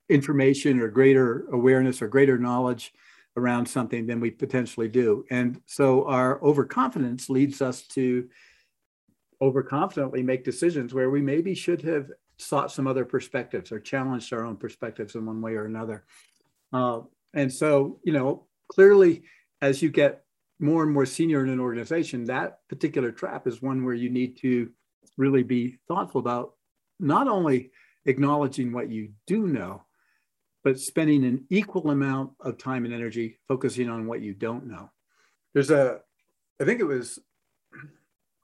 [0.09, 2.93] information or greater awareness or greater knowledge
[3.37, 5.25] around something than we potentially do.
[5.29, 8.27] And so our overconfidence leads us to
[9.41, 14.43] overconfidently make decisions where we maybe should have sought some other perspectives or challenged our
[14.43, 16.03] own perspectives in one way or another.
[16.73, 17.01] Uh,
[17.33, 19.23] and so, you know, clearly,
[19.61, 20.23] as you get
[20.59, 24.37] more and more senior in an organization, that particular trap is one where you need
[24.37, 24.69] to
[25.17, 26.53] really be thoughtful about
[26.99, 27.71] not only
[28.05, 29.83] acknowledging what you do know,
[30.63, 34.89] but spending an equal amount of time and energy focusing on what you don't know.
[35.53, 35.99] There's a,
[36.61, 37.19] I think it was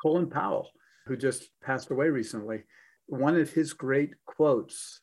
[0.02, 0.70] Colin Powell,
[1.06, 2.64] who just passed away recently.
[3.08, 5.02] One of his great quotes,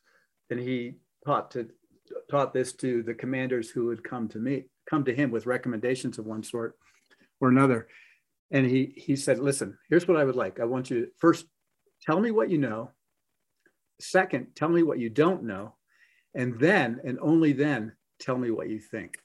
[0.49, 1.69] and he taught to
[2.29, 6.19] taught this to the commanders who would come to me, come to him with recommendations
[6.19, 6.77] of one sort
[7.41, 7.87] or another.
[8.51, 10.59] And he he said, listen, here's what I would like.
[10.59, 11.47] I want you to first
[12.01, 12.91] tell me what you know.
[13.99, 15.75] Second, tell me what you don't know.
[16.35, 19.17] And then, and only then, tell me what you think.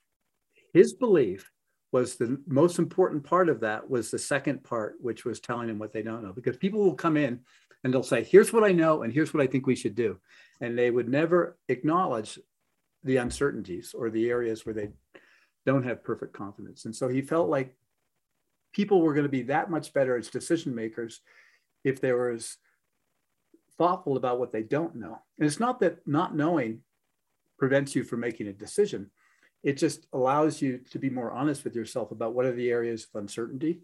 [0.72, 1.50] His belief
[1.92, 5.78] was the most important part of that was the second part, which was telling them
[5.78, 6.32] what they don't know.
[6.32, 7.40] Because people will come in
[7.82, 10.18] and they'll say, here's what I know, and here's what I think we should do.
[10.60, 12.38] And they would never acknowledge
[13.02, 14.90] the uncertainties or the areas where they
[15.66, 16.84] don't have perfect confidence.
[16.84, 17.74] And so he felt like
[18.72, 21.22] people were going to be that much better as decision makers
[21.82, 22.56] if they were as
[23.78, 25.18] thoughtful about what they don't know.
[25.38, 26.80] And it's not that not knowing
[27.60, 29.10] prevents you from making a decision.
[29.62, 33.06] It just allows you to be more honest with yourself about what are the areas
[33.06, 33.82] of uncertainty.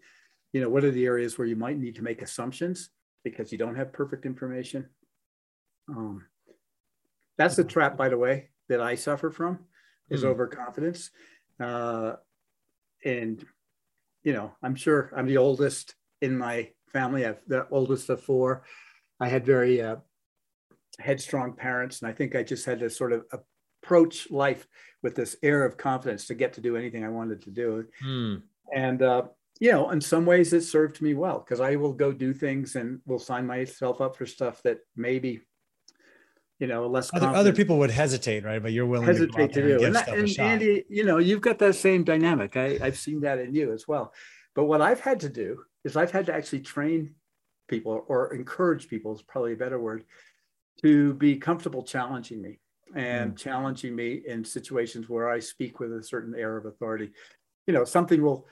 [0.51, 2.89] You know, what are the areas where you might need to make assumptions
[3.23, 4.87] because you don't have perfect information.
[5.87, 6.25] Um,
[7.37, 9.59] that's the trap, by the way, that I suffer from
[10.09, 11.11] is mm overconfidence.
[11.59, 12.13] Uh,
[13.05, 13.45] and,
[14.23, 17.25] you know, I'm sure I'm the oldest in my family.
[17.27, 18.63] I'm the oldest of four.
[19.19, 19.97] I had very uh,
[20.97, 23.25] headstrong parents, and I think I just had to sort of
[23.87, 24.67] approach life
[25.01, 27.85] with this air of confidence to get to do anything I wanted to do.
[28.05, 28.41] Mm.
[28.75, 29.23] And, uh,
[29.61, 32.75] you know, in some ways it served me well because I will go do things
[32.75, 35.39] and will sign myself up for stuff that maybe,
[36.59, 38.61] you know, less other, other people would hesitate, right?
[38.61, 39.85] But you're willing hesitate to, to do.
[39.85, 42.57] And, that, and Andy, you know, you've got that same dynamic.
[42.57, 44.13] I, I've seen that in you as well.
[44.53, 47.15] But what I've had to do is I've had to actually train
[47.69, 50.03] people or encourage people is probably a better word
[50.81, 52.59] to be comfortable challenging me
[52.95, 53.37] and mm.
[53.37, 57.11] challenging me in situations where I speak with a certain air of authority.
[57.65, 58.47] You know, something will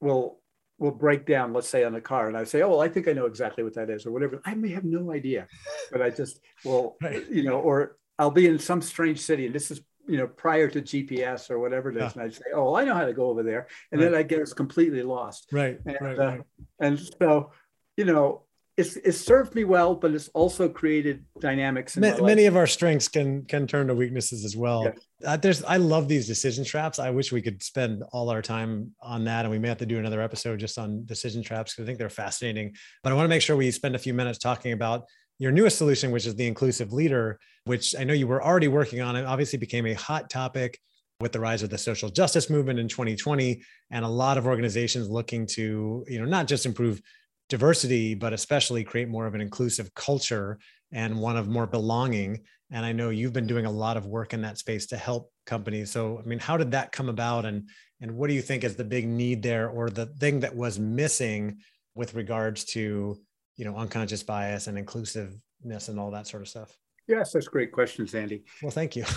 [0.00, 0.40] will
[0.78, 3.06] will break down, let's say on a car, and I say, "Oh, well, I think
[3.06, 4.40] I know exactly what that is," or whatever.
[4.44, 5.46] I may have no idea,
[5.92, 7.28] but I just will, right.
[7.30, 10.68] you know, or I'll be in some strange city, and this is you know prior
[10.68, 12.12] to GPS or whatever it is, yeah.
[12.14, 14.10] and I say, "Oh, well, I know how to go over there," and right.
[14.10, 15.48] then I get completely lost.
[15.52, 15.78] Right.
[15.84, 16.42] And, right, uh, right.
[16.80, 17.52] and so,
[17.96, 18.44] you know,
[18.80, 21.96] it's, it's served me well, but it's also created dynamics.
[21.96, 24.92] many, many of our strengths can can turn to weaknesses as well.
[25.24, 26.98] Uh, there's I love these decision traps.
[26.98, 29.86] I wish we could spend all our time on that, and we may have to
[29.86, 32.74] do another episode just on decision traps because I think they're fascinating.
[33.02, 35.04] But I want to make sure we spend a few minutes talking about
[35.38, 39.02] your newest solution, which is the inclusive leader, which I know you were already working
[39.02, 39.14] on.
[39.14, 40.78] It obviously became a hot topic
[41.20, 45.10] with the rise of the social justice movement in 2020 and a lot of organizations
[45.10, 47.02] looking to you know not just improve
[47.50, 50.58] diversity, but especially create more of an inclusive culture
[50.92, 52.40] and one of more belonging.
[52.70, 55.30] And I know you've been doing a lot of work in that space to help
[55.44, 55.90] companies.
[55.90, 57.44] So, I mean, how did that come about?
[57.44, 57.68] And,
[58.00, 60.78] and what do you think is the big need there or the thing that was
[60.78, 61.58] missing
[61.94, 63.18] with regards to,
[63.56, 66.74] you know, unconscious bias and inclusiveness and all that sort of stuff?
[67.06, 68.44] Yes, that's great questions, Andy.
[68.62, 69.04] Well, thank you.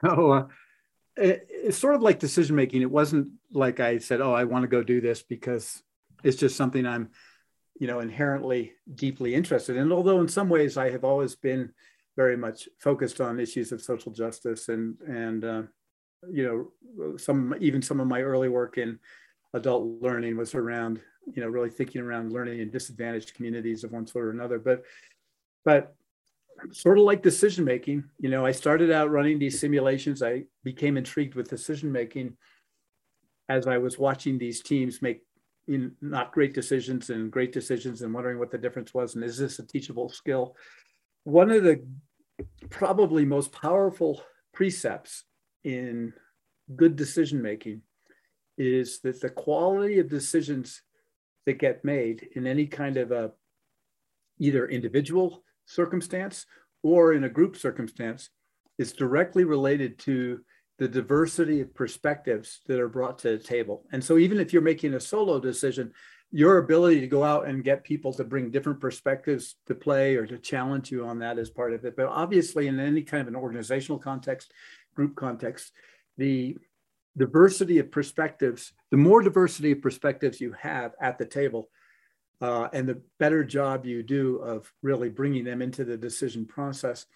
[0.00, 0.46] So, uh,
[1.16, 2.82] it, it's sort of like decision making.
[2.82, 5.82] It wasn't like I said, "Oh, I want to go do this," because
[6.22, 7.10] it's just something I'm
[7.80, 11.72] you know inherently deeply interested in although in some ways i have always been
[12.16, 15.62] very much focused on issues of social justice and and uh,
[16.30, 18.98] you know some even some of my early work in
[19.54, 21.00] adult learning was around
[21.32, 24.58] you know really thinking around learning in disadvantaged communities of one sort or another.
[24.58, 24.82] But
[25.64, 25.94] but
[26.70, 30.22] sort of like decision making you know i started out running these simulations.
[30.22, 32.36] I became intrigued with decision making
[33.48, 35.22] as i was watching these teams make
[35.68, 39.38] in not great decisions and great decisions and wondering what the difference was and is
[39.38, 40.56] this a teachable skill?
[41.24, 41.84] One of the
[42.70, 45.24] probably most powerful precepts
[45.64, 46.12] in
[46.76, 47.82] good decision making
[48.56, 50.82] is that the quality of decisions
[51.46, 53.32] that get made in any kind of a
[54.38, 56.46] either individual circumstance
[56.82, 58.30] or in a group circumstance
[58.78, 60.40] is directly related to
[60.78, 63.84] the diversity of perspectives that are brought to the table.
[63.92, 65.92] And so, even if you're making a solo decision,
[66.32, 70.26] your ability to go out and get people to bring different perspectives to play or
[70.26, 71.94] to challenge you on that is part of it.
[71.96, 74.52] But obviously, in any kind of an organizational context,
[74.96, 75.72] group context,
[76.18, 76.56] the
[77.16, 81.68] diversity of perspectives, the more diversity of perspectives you have at the table,
[82.40, 87.06] uh, and the better job you do of really bringing them into the decision process,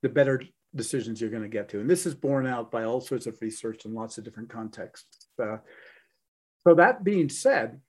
[0.00, 0.42] the better
[0.74, 1.80] decisions you're going to get to.
[1.80, 5.28] And this is borne out by all sorts of research in lots of different contexts.
[5.40, 5.58] Uh,
[6.66, 7.80] so, that being said,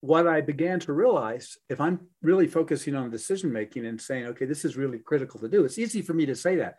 [0.00, 4.46] what I began to realize, if I'm really focusing on decision making and saying, okay,
[4.46, 6.78] this is really critical to do, it's easy for me to say that.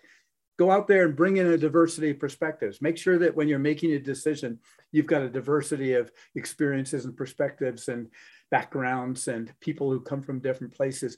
[0.58, 2.82] Go out there and bring in a diversity of perspectives.
[2.82, 4.60] Make sure that when you're making a decision,
[4.92, 8.08] you've got a diversity of experiences and perspectives and
[8.50, 11.18] backgrounds and people who come from different places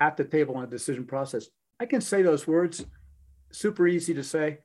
[0.00, 1.46] at the table in a decision process.
[1.78, 2.84] I can say those words
[3.52, 4.58] super easy to say.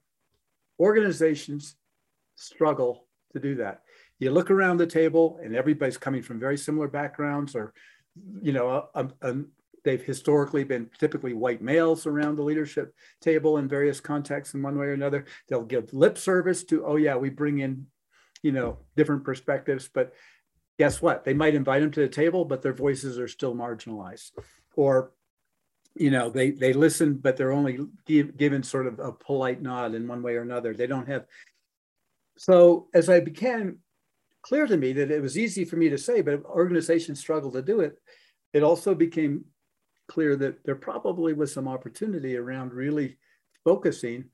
[0.79, 1.75] Organizations
[2.35, 3.81] struggle to do that.
[4.19, 7.73] You look around the table and everybody's coming from very similar backgrounds or,
[8.41, 9.35] you know, a, a,
[9.83, 14.77] they've historically been typically white males around the leadership table in various contexts in one
[14.77, 15.25] way or another.
[15.47, 17.87] They'll give lip service to, oh yeah, we bring in,
[18.41, 20.13] you know, different perspectives, but
[20.79, 21.23] guess what?
[21.23, 24.31] They might invite them to the table, but their voices are still marginalized.
[24.75, 25.11] Or
[25.99, 29.95] you know they they listen but they're only give, given sort of a polite nod
[29.95, 30.73] in one way or another.
[30.73, 31.25] They don't have
[32.39, 33.79] so as i became
[34.43, 37.63] clear to me that it was easy for me to say but organizations struggle to
[37.63, 37.97] do it
[38.53, 39.43] it also became
[40.07, 43.17] clear that there probably was some opportunity around really
[43.63, 44.25] focusing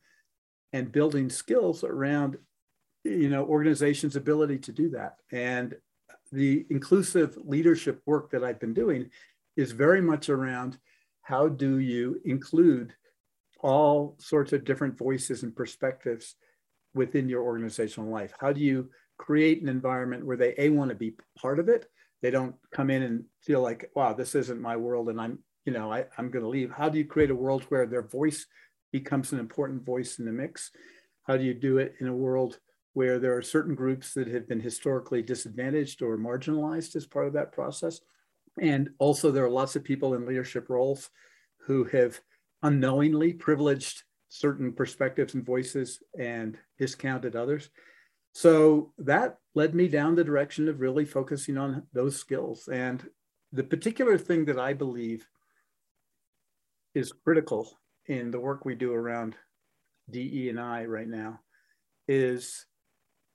[0.71, 2.37] and building skills around
[3.03, 5.17] you know organizations ability to do that.
[5.31, 5.75] And
[6.31, 9.09] the inclusive leadership work that i've been doing
[9.55, 10.79] is very much around
[11.23, 12.93] how do you include
[13.61, 16.35] all sorts of different voices and perspectives
[16.93, 18.33] within your organizational life?
[18.39, 21.87] How do you create an environment where they a want to be part of it?
[22.21, 25.73] They don't come in and feel like, wow, this isn't my world, and I'm, you
[25.73, 26.71] know, I, I'm going to leave.
[26.71, 28.45] How do you create a world where their voice
[28.91, 30.71] becomes an important voice in the mix?
[31.23, 32.59] How do you do it in a world
[32.93, 37.33] where there are certain groups that have been historically disadvantaged or marginalized as part of
[37.33, 38.01] that process?
[38.61, 41.09] And also, there are lots of people in leadership roles
[41.65, 42.19] who have
[42.61, 47.69] unknowingly privileged certain perspectives and voices and discounted others.
[48.33, 52.67] So that led me down the direction of really focusing on those skills.
[52.67, 53.07] And
[53.51, 55.27] the particular thing that I believe
[56.95, 59.35] is critical in the work we do around
[60.09, 61.39] DE and I right now
[62.07, 62.65] is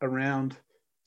[0.03, 0.57] around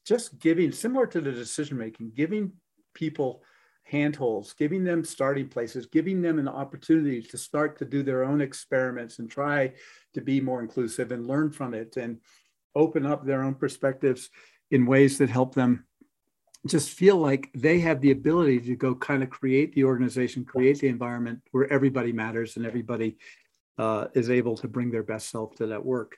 [0.05, 2.53] just giving, similar to the decision making, giving
[2.93, 3.43] people
[3.84, 8.42] handholds, giving them starting places, giving them an opportunity to start to do their own
[8.42, 9.74] experiments and try
[10.14, 12.20] to be more inclusive and learn from it and
[12.76, 14.30] open up their own perspectives
[14.70, 15.86] in ways that help them
[16.68, 20.80] just feel like they have the ability to go kind of create the organization, create
[20.80, 23.18] the environment where everybody matters and everybody
[23.78, 26.16] uh, is able to bring their best self to that work.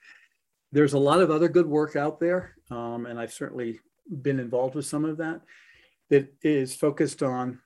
[0.72, 3.80] There's a lot of other good work out there, um, and I've certainly
[4.22, 5.42] been involved with some of that,
[6.14, 7.60] that is focused on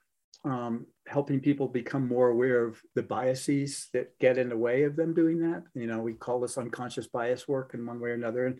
[0.45, 4.95] um, helping people become more aware of the biases that get in the way of
[4.95, 5.63] them doing that.
[5.73, 8.45] You know, we call this unconscious bias work in one way or another.
[8.47, 8.59] And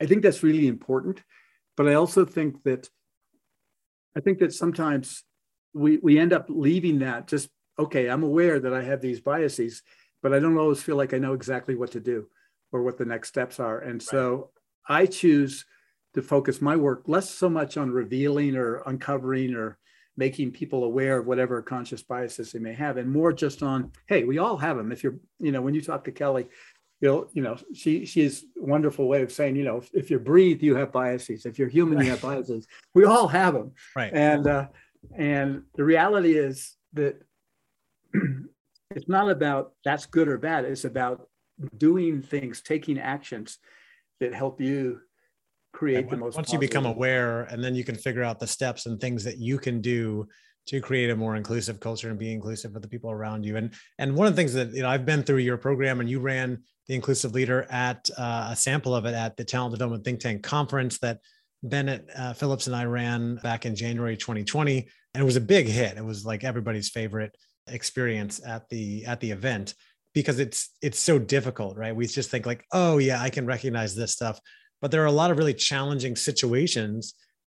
[0.00, 1.22] I think that's really important.
[1.76, 2.88] But I also think that
[4.16, 5.24] I think that sometimes
[5.74, 9.82] we we end up leaving that just okay, I'm aware that I have these biases,
[10.22, 12.26] but I don't always feel like I know exactly what to do
[12.72, 13.78] or what the next steps are.
[13.80, 14.50] And so.
[14.88, 15.66] I choose
[16.14, 19.78] to focus my work less so much on revealing or uncovering or
[20.16, 24.24] making people aware of whatever conscious biases they may have and more just on hey
[24.24, 26.48] we all have them if you're you know when you talk to kelly
[27.00, 30.62] you'll you know she she's wonderful way of saying you know if, if you breathe
[30.62, 31.46] you have biases.
[31.46, 32.66] If you're human you have biases.
[32.94, 34.12] We all have them right.
[34.12, 34.66] And uh
[35.16, 37.20] and the reality is that
[38.90, 40.64] it's not about that's good or bad.
[40.64, 41.28] It's about
[41.76, 43.58] doing things taking actions
[44.20, 45.00] that help you
[45.78, 48.86] create the most once you become aware and then you can figure out the steps
[48.86, 50.26] and things that you can do
[50.66, 53.56] to create a more inclusive culture and be inclusive with the people around you.
[53.56, 56.10] And and one of the things that you know i've been through your program and
[56.10, 60.04] you ran the inclusive leader at uh, a sample of it at the talent development
[60.04, 61.20] think tank conference that
[61.62, 65.66] bennett uh, phillips and i ran back in january 2020 and it was a big
[65.66, 65.96] hit.
[65.96, 69.74] It was like everybody's favorite experience at the at the event
[70.14, 71.94] because it's it's so difficult right?
[71.94, 74.40] We just think like oh yeah i can recognize this stuff
[74.80, 77.14] but there are a lot of really challenging situations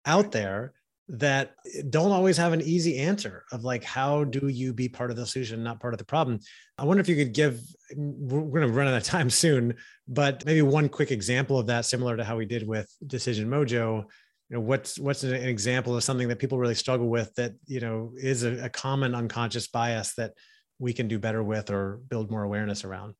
[0.06, 0.72] out there
[1.10, 1.54] that
[1.88, 5.24] don't always have an easy answer of like how do you be part of the
[5.24, 6.38] solution not part of the problem?
[6.76, 7.62] I wonder if you could give
[7.96, 9.74] we're going to run out of time soon
[10.06, 14.04] but maybe one quick example of that similar to how we did with decision mojo.
[14.50, 17.80] You know what's what's an example of something that people really struggle with that you
[17.80, 20.32] know is a, a common unconscious bias that
[20.78, 23.14] we can do better with or build more awareness around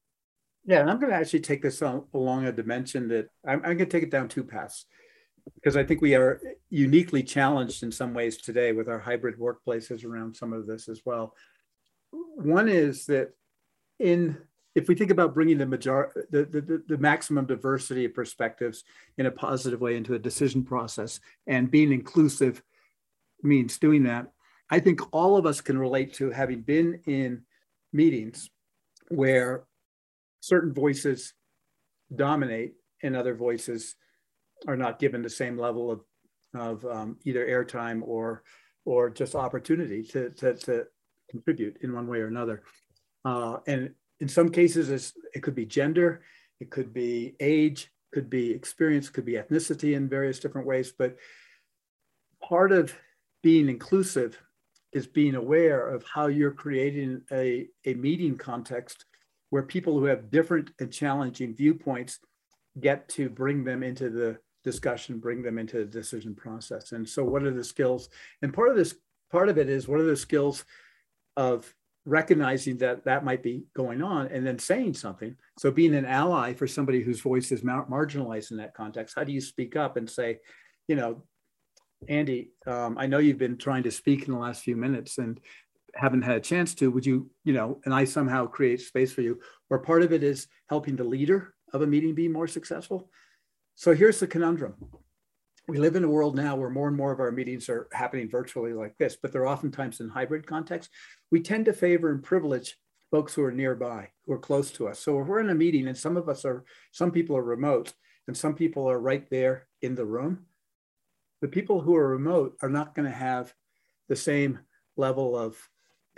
[0.69, 3.79] yeah, and I'm going to actually take this on, along a dimension that I'm, I'm
[3.79, 4.85] going to take it down two paths
[5.55, 10.05] because I think we are uniquely challenged in some ways today with our hybrid workplaces
[10.05, 11.35] around some of this as well.
[12.11, 13.31] One is that
[13.99, 14.37] in
[14.75, 18.85] if we think about bringing the major the, the, the maximum diversity of perspectives
[19.17, 22.63] in a positive way into a decision process and being inclusive
[23.43, 24.31] means doing that
[24.71, 27.43] i think all of us can relate to having been in
[27.93, 28.51] meetings
[29.09, 29.65] where
[30.41, 31.35] certain voices
[32.15, 33.97] dominate and other voices
[34.67, 36.01] are not given the same level of,
[36.55, 38.43] of um, either airtime or
[38.85, 40.87] or just opportunity to, to, to,
[41.29, 42.63] contribute in one way or another.
[43.23, 46.23] Uh, and in some cases, it could be gender,
[46.59, 50.91] it could be age, could be experience, could be ethnicity in various different ways.
[50.97, 51.17] But
[52.43, 52.95] part of
[53.43, 54.41] being inclusive
[54.93, 59.05] is being aware of how you're creating a, a meeting context
[59.51, 62.19] where people who have different and challenging viewpoints
[62.81, 66.93] get to bring them into the discussion, bring them into the decision process.
[66.93, 68.09] And so, what are the skills?
[68.43, 68.95] And part of this,
[69.31, 70.65] part of it is what are the skills
[71.37, 71.73] of
[72.05, 75.37] recognizing that that might be going on and then saying something.
[75.59, 79.25] So, being an ally for somebody whose voice is mar- marginalized in that context, how
[79.25, 80.39] do you speak up and say,
[80.87, 81.23] you know,
[82.09, 85.41] Andy, um, I know you've been trying to speak in the last few minutes, and
[85.95, 89.23] haven't had a chance to, would you, you know, and I somehow create space for
[89.23, 93.11] you, or part of it is helping the leader of a meeting be more successful.
[93.75, 94.75] So here's the conundrum.
[95.69, 98.31] We live in a world now where more and more of our meetings are happening
[98.31, 100.91] virtually like this, but they're oftentimes in hybrid context.
[101.31, 102.77] We tend to favor and privilege
[103.11, 104.99] folks who are nearby, who are close to us.
[104.99, 107.93] So if we're in a meeting and some of us are, some people are remote
[108.27, 110.47] and some people are right there in the room,
[111.41, 113.53] the people who are remote are not going to have
[114.09, 114.59] the same
[114.97, 115.57] level of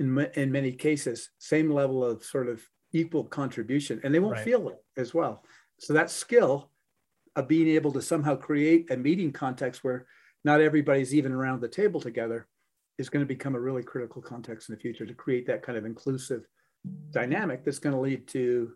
[0.01, 4.45] in, in many cases, same level of sort of equal contribution, and they won't right.
[4.45, 5.45] feel it as well.
[5.79, 6.71] So that skill
[7.37, 10.07] of being able to somehow create a meeting context where
[10.43, 12.49] not everybody's even around the table together
[12.99, 15.79] is going to become a really critical context in the future to create that kind
[15.79, 16.47] of inclusive
[17.11, 18.73] dynamic that's going to lead to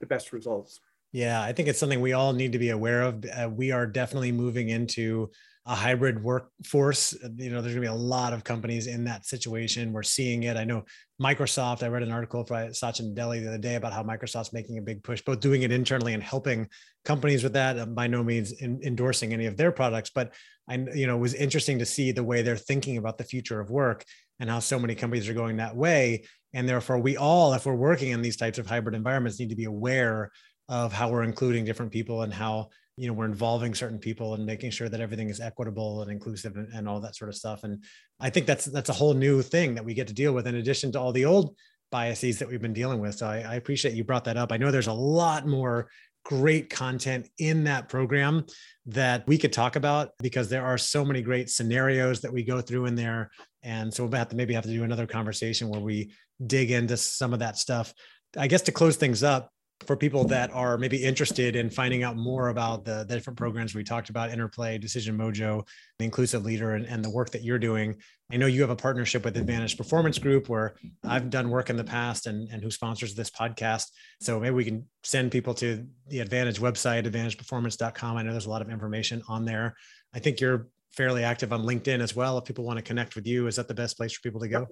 [0.00, 0.80] the best results.
[1.14, 3.24] Yeah, I think it's something we all need to be aware of.
[3.24, 5.30] Uh, we are definitely moving into
[5.64, 7.12] a hybrid workforce.
[7.36, 9.92] You know, there's going to be a lot of companies in that situation.
[9.92, 10.56] We're seeing it.
[10.56, 10.82] I know
[11.22, 11.84] Microsoft.
[11.84, 14.82] I read an article by Satya Nadella the other day about how Microsoft's making a
[14.82, 16.68] big push, both doing it internally and helping
[17.04, 17.78] companies with that.
[17.78, 20.34] Uh, by no means in, endorsing any of their products, but
[20.68, 23.60] I, you know, it was interesting to see the way they're thinking about the future
[23.60, 24.04] of work
[24.40, 26.24] and how so many companies are going that way.
[26.54, 29.56] And therefore, we all, if we're working in these types of hybrid environments, need to
[29.56, 30.32] be aware
[30.68, 34.46] of how we're including different people and how you know we're involving certain people and
[34.46, 37.64] making sure that everything is equitable and inclusive and, and all that sort of stuff.
[37.64, 37.82] And
[38.20, 40.54] i think that's that's a whole new thing that we get to deal with in
[40.56, 41.56] addition to all the old
[41.90, 43.14] biases that we've been dealing with.
[43.14, 44.50] So I, I appreciate you brought that up.
[44.50, 45.88] I know there's a lot more
[46.24, 48.44] great content in that program
[48.86, 52.60] that we could talk about because there are so many great scenarios that we go
[52.60, 53.30] through in there.
[53.62, 56.12] And so we'll have to maybe have to do another conversation where we
[56.44, 57.94] dig into some of that stuff.
[58.36, 59.50] I guess to close things up
[59.86, 63.74] for people that are maybe interested in finding out more about the, the different programs
[63.74, 65.66] we talked about interplay decision mojo
[65.98, 67.96] the inclusive leader and, and the work that you're doing.
[68.32, 71.76] I know you have a partnership with advantage performance group where i've done work in
[71.76, 73.88] the past and, and who sponsors this podcast.
[74.20, 78.50] So maybe we can send people to the advantage website advantageperformance.com i know there's a
[78.50, 79.76] lot of information on there.
[80.14, 83.26] I think you're fairly active on linkedin as well if people want to connect with
[83.26, 83.48] you.
[83.48, 84.66] Is that the best place for people to go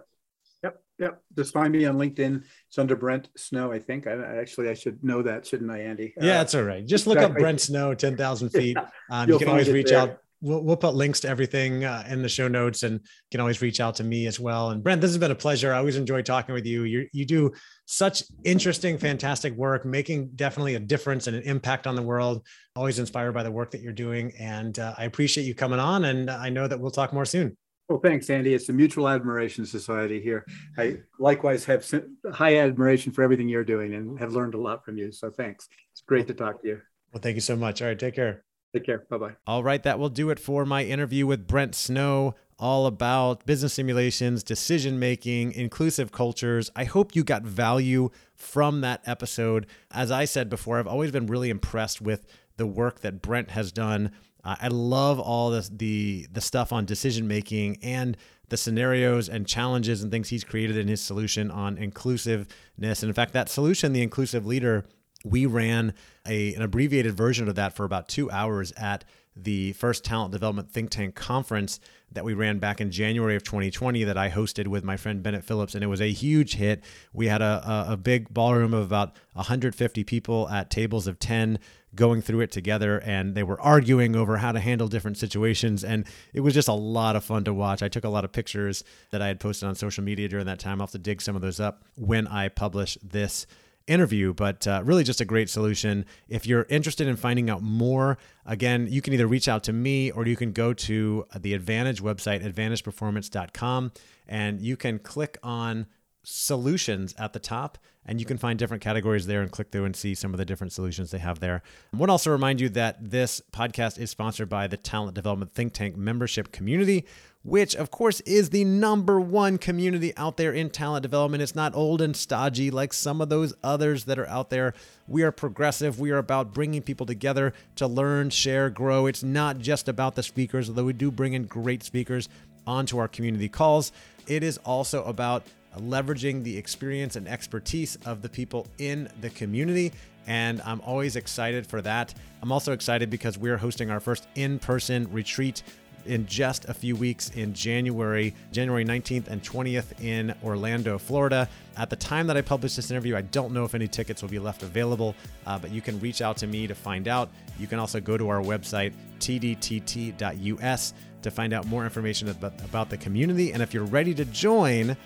[0.63, 1.23] Yep, yep.
[1.37, 2.45] Just find me on LinkedIn.
[2.69, 4.07] It's under Brent Snow, I think.
[4.07, 6.15] I, actually I should know that, shouldn't I, Andy?
[6.17, 6.87] Yeah, uh, that's all right.
[6.87, 7.37] Just look exactly.
[7.37, 8.77] up Brent Snow, ten thousand feet.
[8.77, 9.99] Yeah, um, you can always reach there.
[9.99, 10.19] out.
[10.41, 13.01] We'll, we'll put links to everything uh, in the show notes, and
[13.31, 14.71] can always reach out to me as well.
[14.71, 15.73] And Brent, this has been a pleasure.
[15.73, 16.85] I always enjoy talking with you.
[16.85, 17.53] You you do
[17.87, 22.47] such interesting, fantastic work, making definitely a difference and an impact on the world.
[22.77, 26.05] Always inspired by the work that you're doing, and uh, I appreciate you coming on.
[26.05, 27.57] And I know that we'll talk more soon.
[27.89, 28.55] Well, thanks, Andy.
[28.55, 30.47] It's a mutual admiration society here.
[30.79, 31.85] I likewise have
[32.33, 35.13] high admiration for everything you're doing and have learned a lot from you.
[35.13, 35.69] So thanks.
[35.93, 36.81] It's great to talk to you.
[37.13, 37.83] Well, thank you so much.
[37.83, 38.45] All right, take care.
[38.73, 39.05] Take care.
[39.11, 39.37] Bye bye.
[39.47, 43.75] All right, that will do it for my interview with Brent Snow, all about business
[43.75, 46.71] simulations, decision making, inclusive cultures.
[46.75, 49.67] I hope you got value from that episode.
[49.91, 52.25] As I said before, I've always been really impressed with
[52.57, 54.13] the work that Brent has done
[54.45, 58.17] uh, I love all this, the the stuff on decision making and
[58.49, 63.03] the scenarios and challenges and things he's created in his solution on inclusiveness.
[63.03, 64.85] And in fact, that solution, the inclusive leader,
[65.25, 65.95] we ran
[66.27, 70.71] a, an abbreviated version of that for about two hours at the first talent development
[70.71, 71.81] think tank conference
[72.11, 75.45] that we ran back in January of 2020 that I hosted with my friend Bennett
[75.45, 76.85] Phillips, and it was a huge hit.
[77.15, 81.59] We had a, a, a big ballroom of about 150 people at tables of 10
[81.95, 86.07] going through it together and they were arguing over how to handle different situations and
[86.33, 87.83] it was just a lot of fun to watch.
[87.83, 90.59] I took a lot of pictures that I had posted on social media during that
[90.59, 90.81] time.
[90.81, 93.47] I'll have to dig some of those up when I publish this
[93.87, 96.07] interview, but uh, really just a great solution.
[96.29, 100.11] If you're interested in finding out more, again, you can either reach out to me
[100.11, 103.93] or you can go to the Advantage website, advantageperformance.com,
[104.29, 105.87] and you can click on
[106.23, 109.95] solutions at the top and you can find different categories there and click through and
[109.95, 111.63] see some of the different solutions they have there.
[111.93, 115.53] I want to also remind you that this podcast is sponsored by the Talent Development
[115.53, 117.07] Think Tank membership community,
[117.45, 121.43] which of course is the number one community out there in talent development.
[121.43, 124.75] It's not old and stodgy like some of those others that are out there.
[125.07, 125.99] We are progressive.
[125.99, 129.07] We are about bringing people together to learn, share, grow.
[129.07, 132.29] It's not just about the speakers, although we do bring in great speakers
[132.67, 133.93] onto our community calls.
[134.29, 135.45] It is also about
[135.79, 139.93] leveraging the experience and expertise of the people in the community.
[140.27, 142.15] And I'm always excited for that.
[142.43, 145.63] I'm also excited because we're hosting our first in person retreat
[146.07, 151.49] in just a few weeks in January, January 19th and 20th in Orlando, Florida.
[151.77, 154.29] At the time that I publish this interview, I don't know if any tickets will
[154.29, 155.15] be left available,
[155.47, 157.31] uh, but you can reach out to me to find out.
[157.59, 162.91] You can also go to our website, tdtt.us, to find out more information about, about
[162.91, 163.53] the community.
[163.53, 164.97] And if you're ready to join,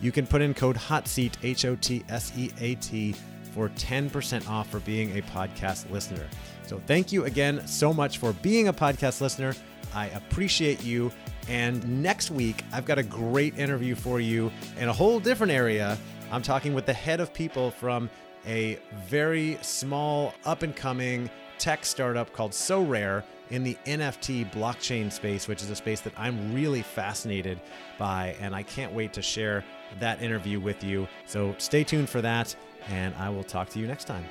[0.00, 3.14] you can put in code HOTSEAT, H O T S E A T,
[3.52, 6.26] for 10% off for being a podcast listener.
[6.66, 9.54] So thank you again so much for being a podcast listener.
[9.94, 11.10] I appreciate you.
[11.48, 15.98] And next week, I've got a great interview for you in a whole different area.
[16.30, 18.08] I'm talking with the head of people from
[18.46, 21.28] a very small, up and coming
[21.58, 26.54] tech startup called Sorare in the NFT blockchain space, which is a space that I'm
[26.54, 27.60] really fascinated
[27.98, 28.36] by.
[28.40, 29.64] And I can't wait to share
[29.98, 31.08] that interview with you.
[31.26, 32.54] So stay tuned for that,
[32.88, 34.24] and I will talk to you next time.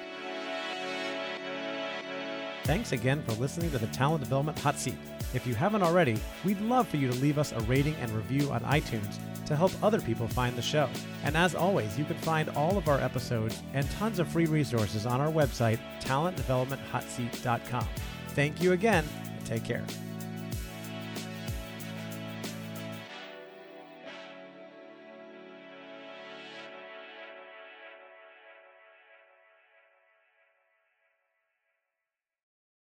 [2.63, 4.97] Thanks again for listening to the Talent Development Hot Seat.
[5.33, 8.51] If you haven't already, we'd love for you to leave us a rating and review
[8.51, 10.87] on iTunes to help other people find the show.
[11.23, 15.07] And as always, you can find all of our episodes and tons of free resources
[15.07, 17.87] on our website, talentdevelopmenthotseat.com.
[18.29, 19.05] Thank you again,
[19.35, 19.83] and take care.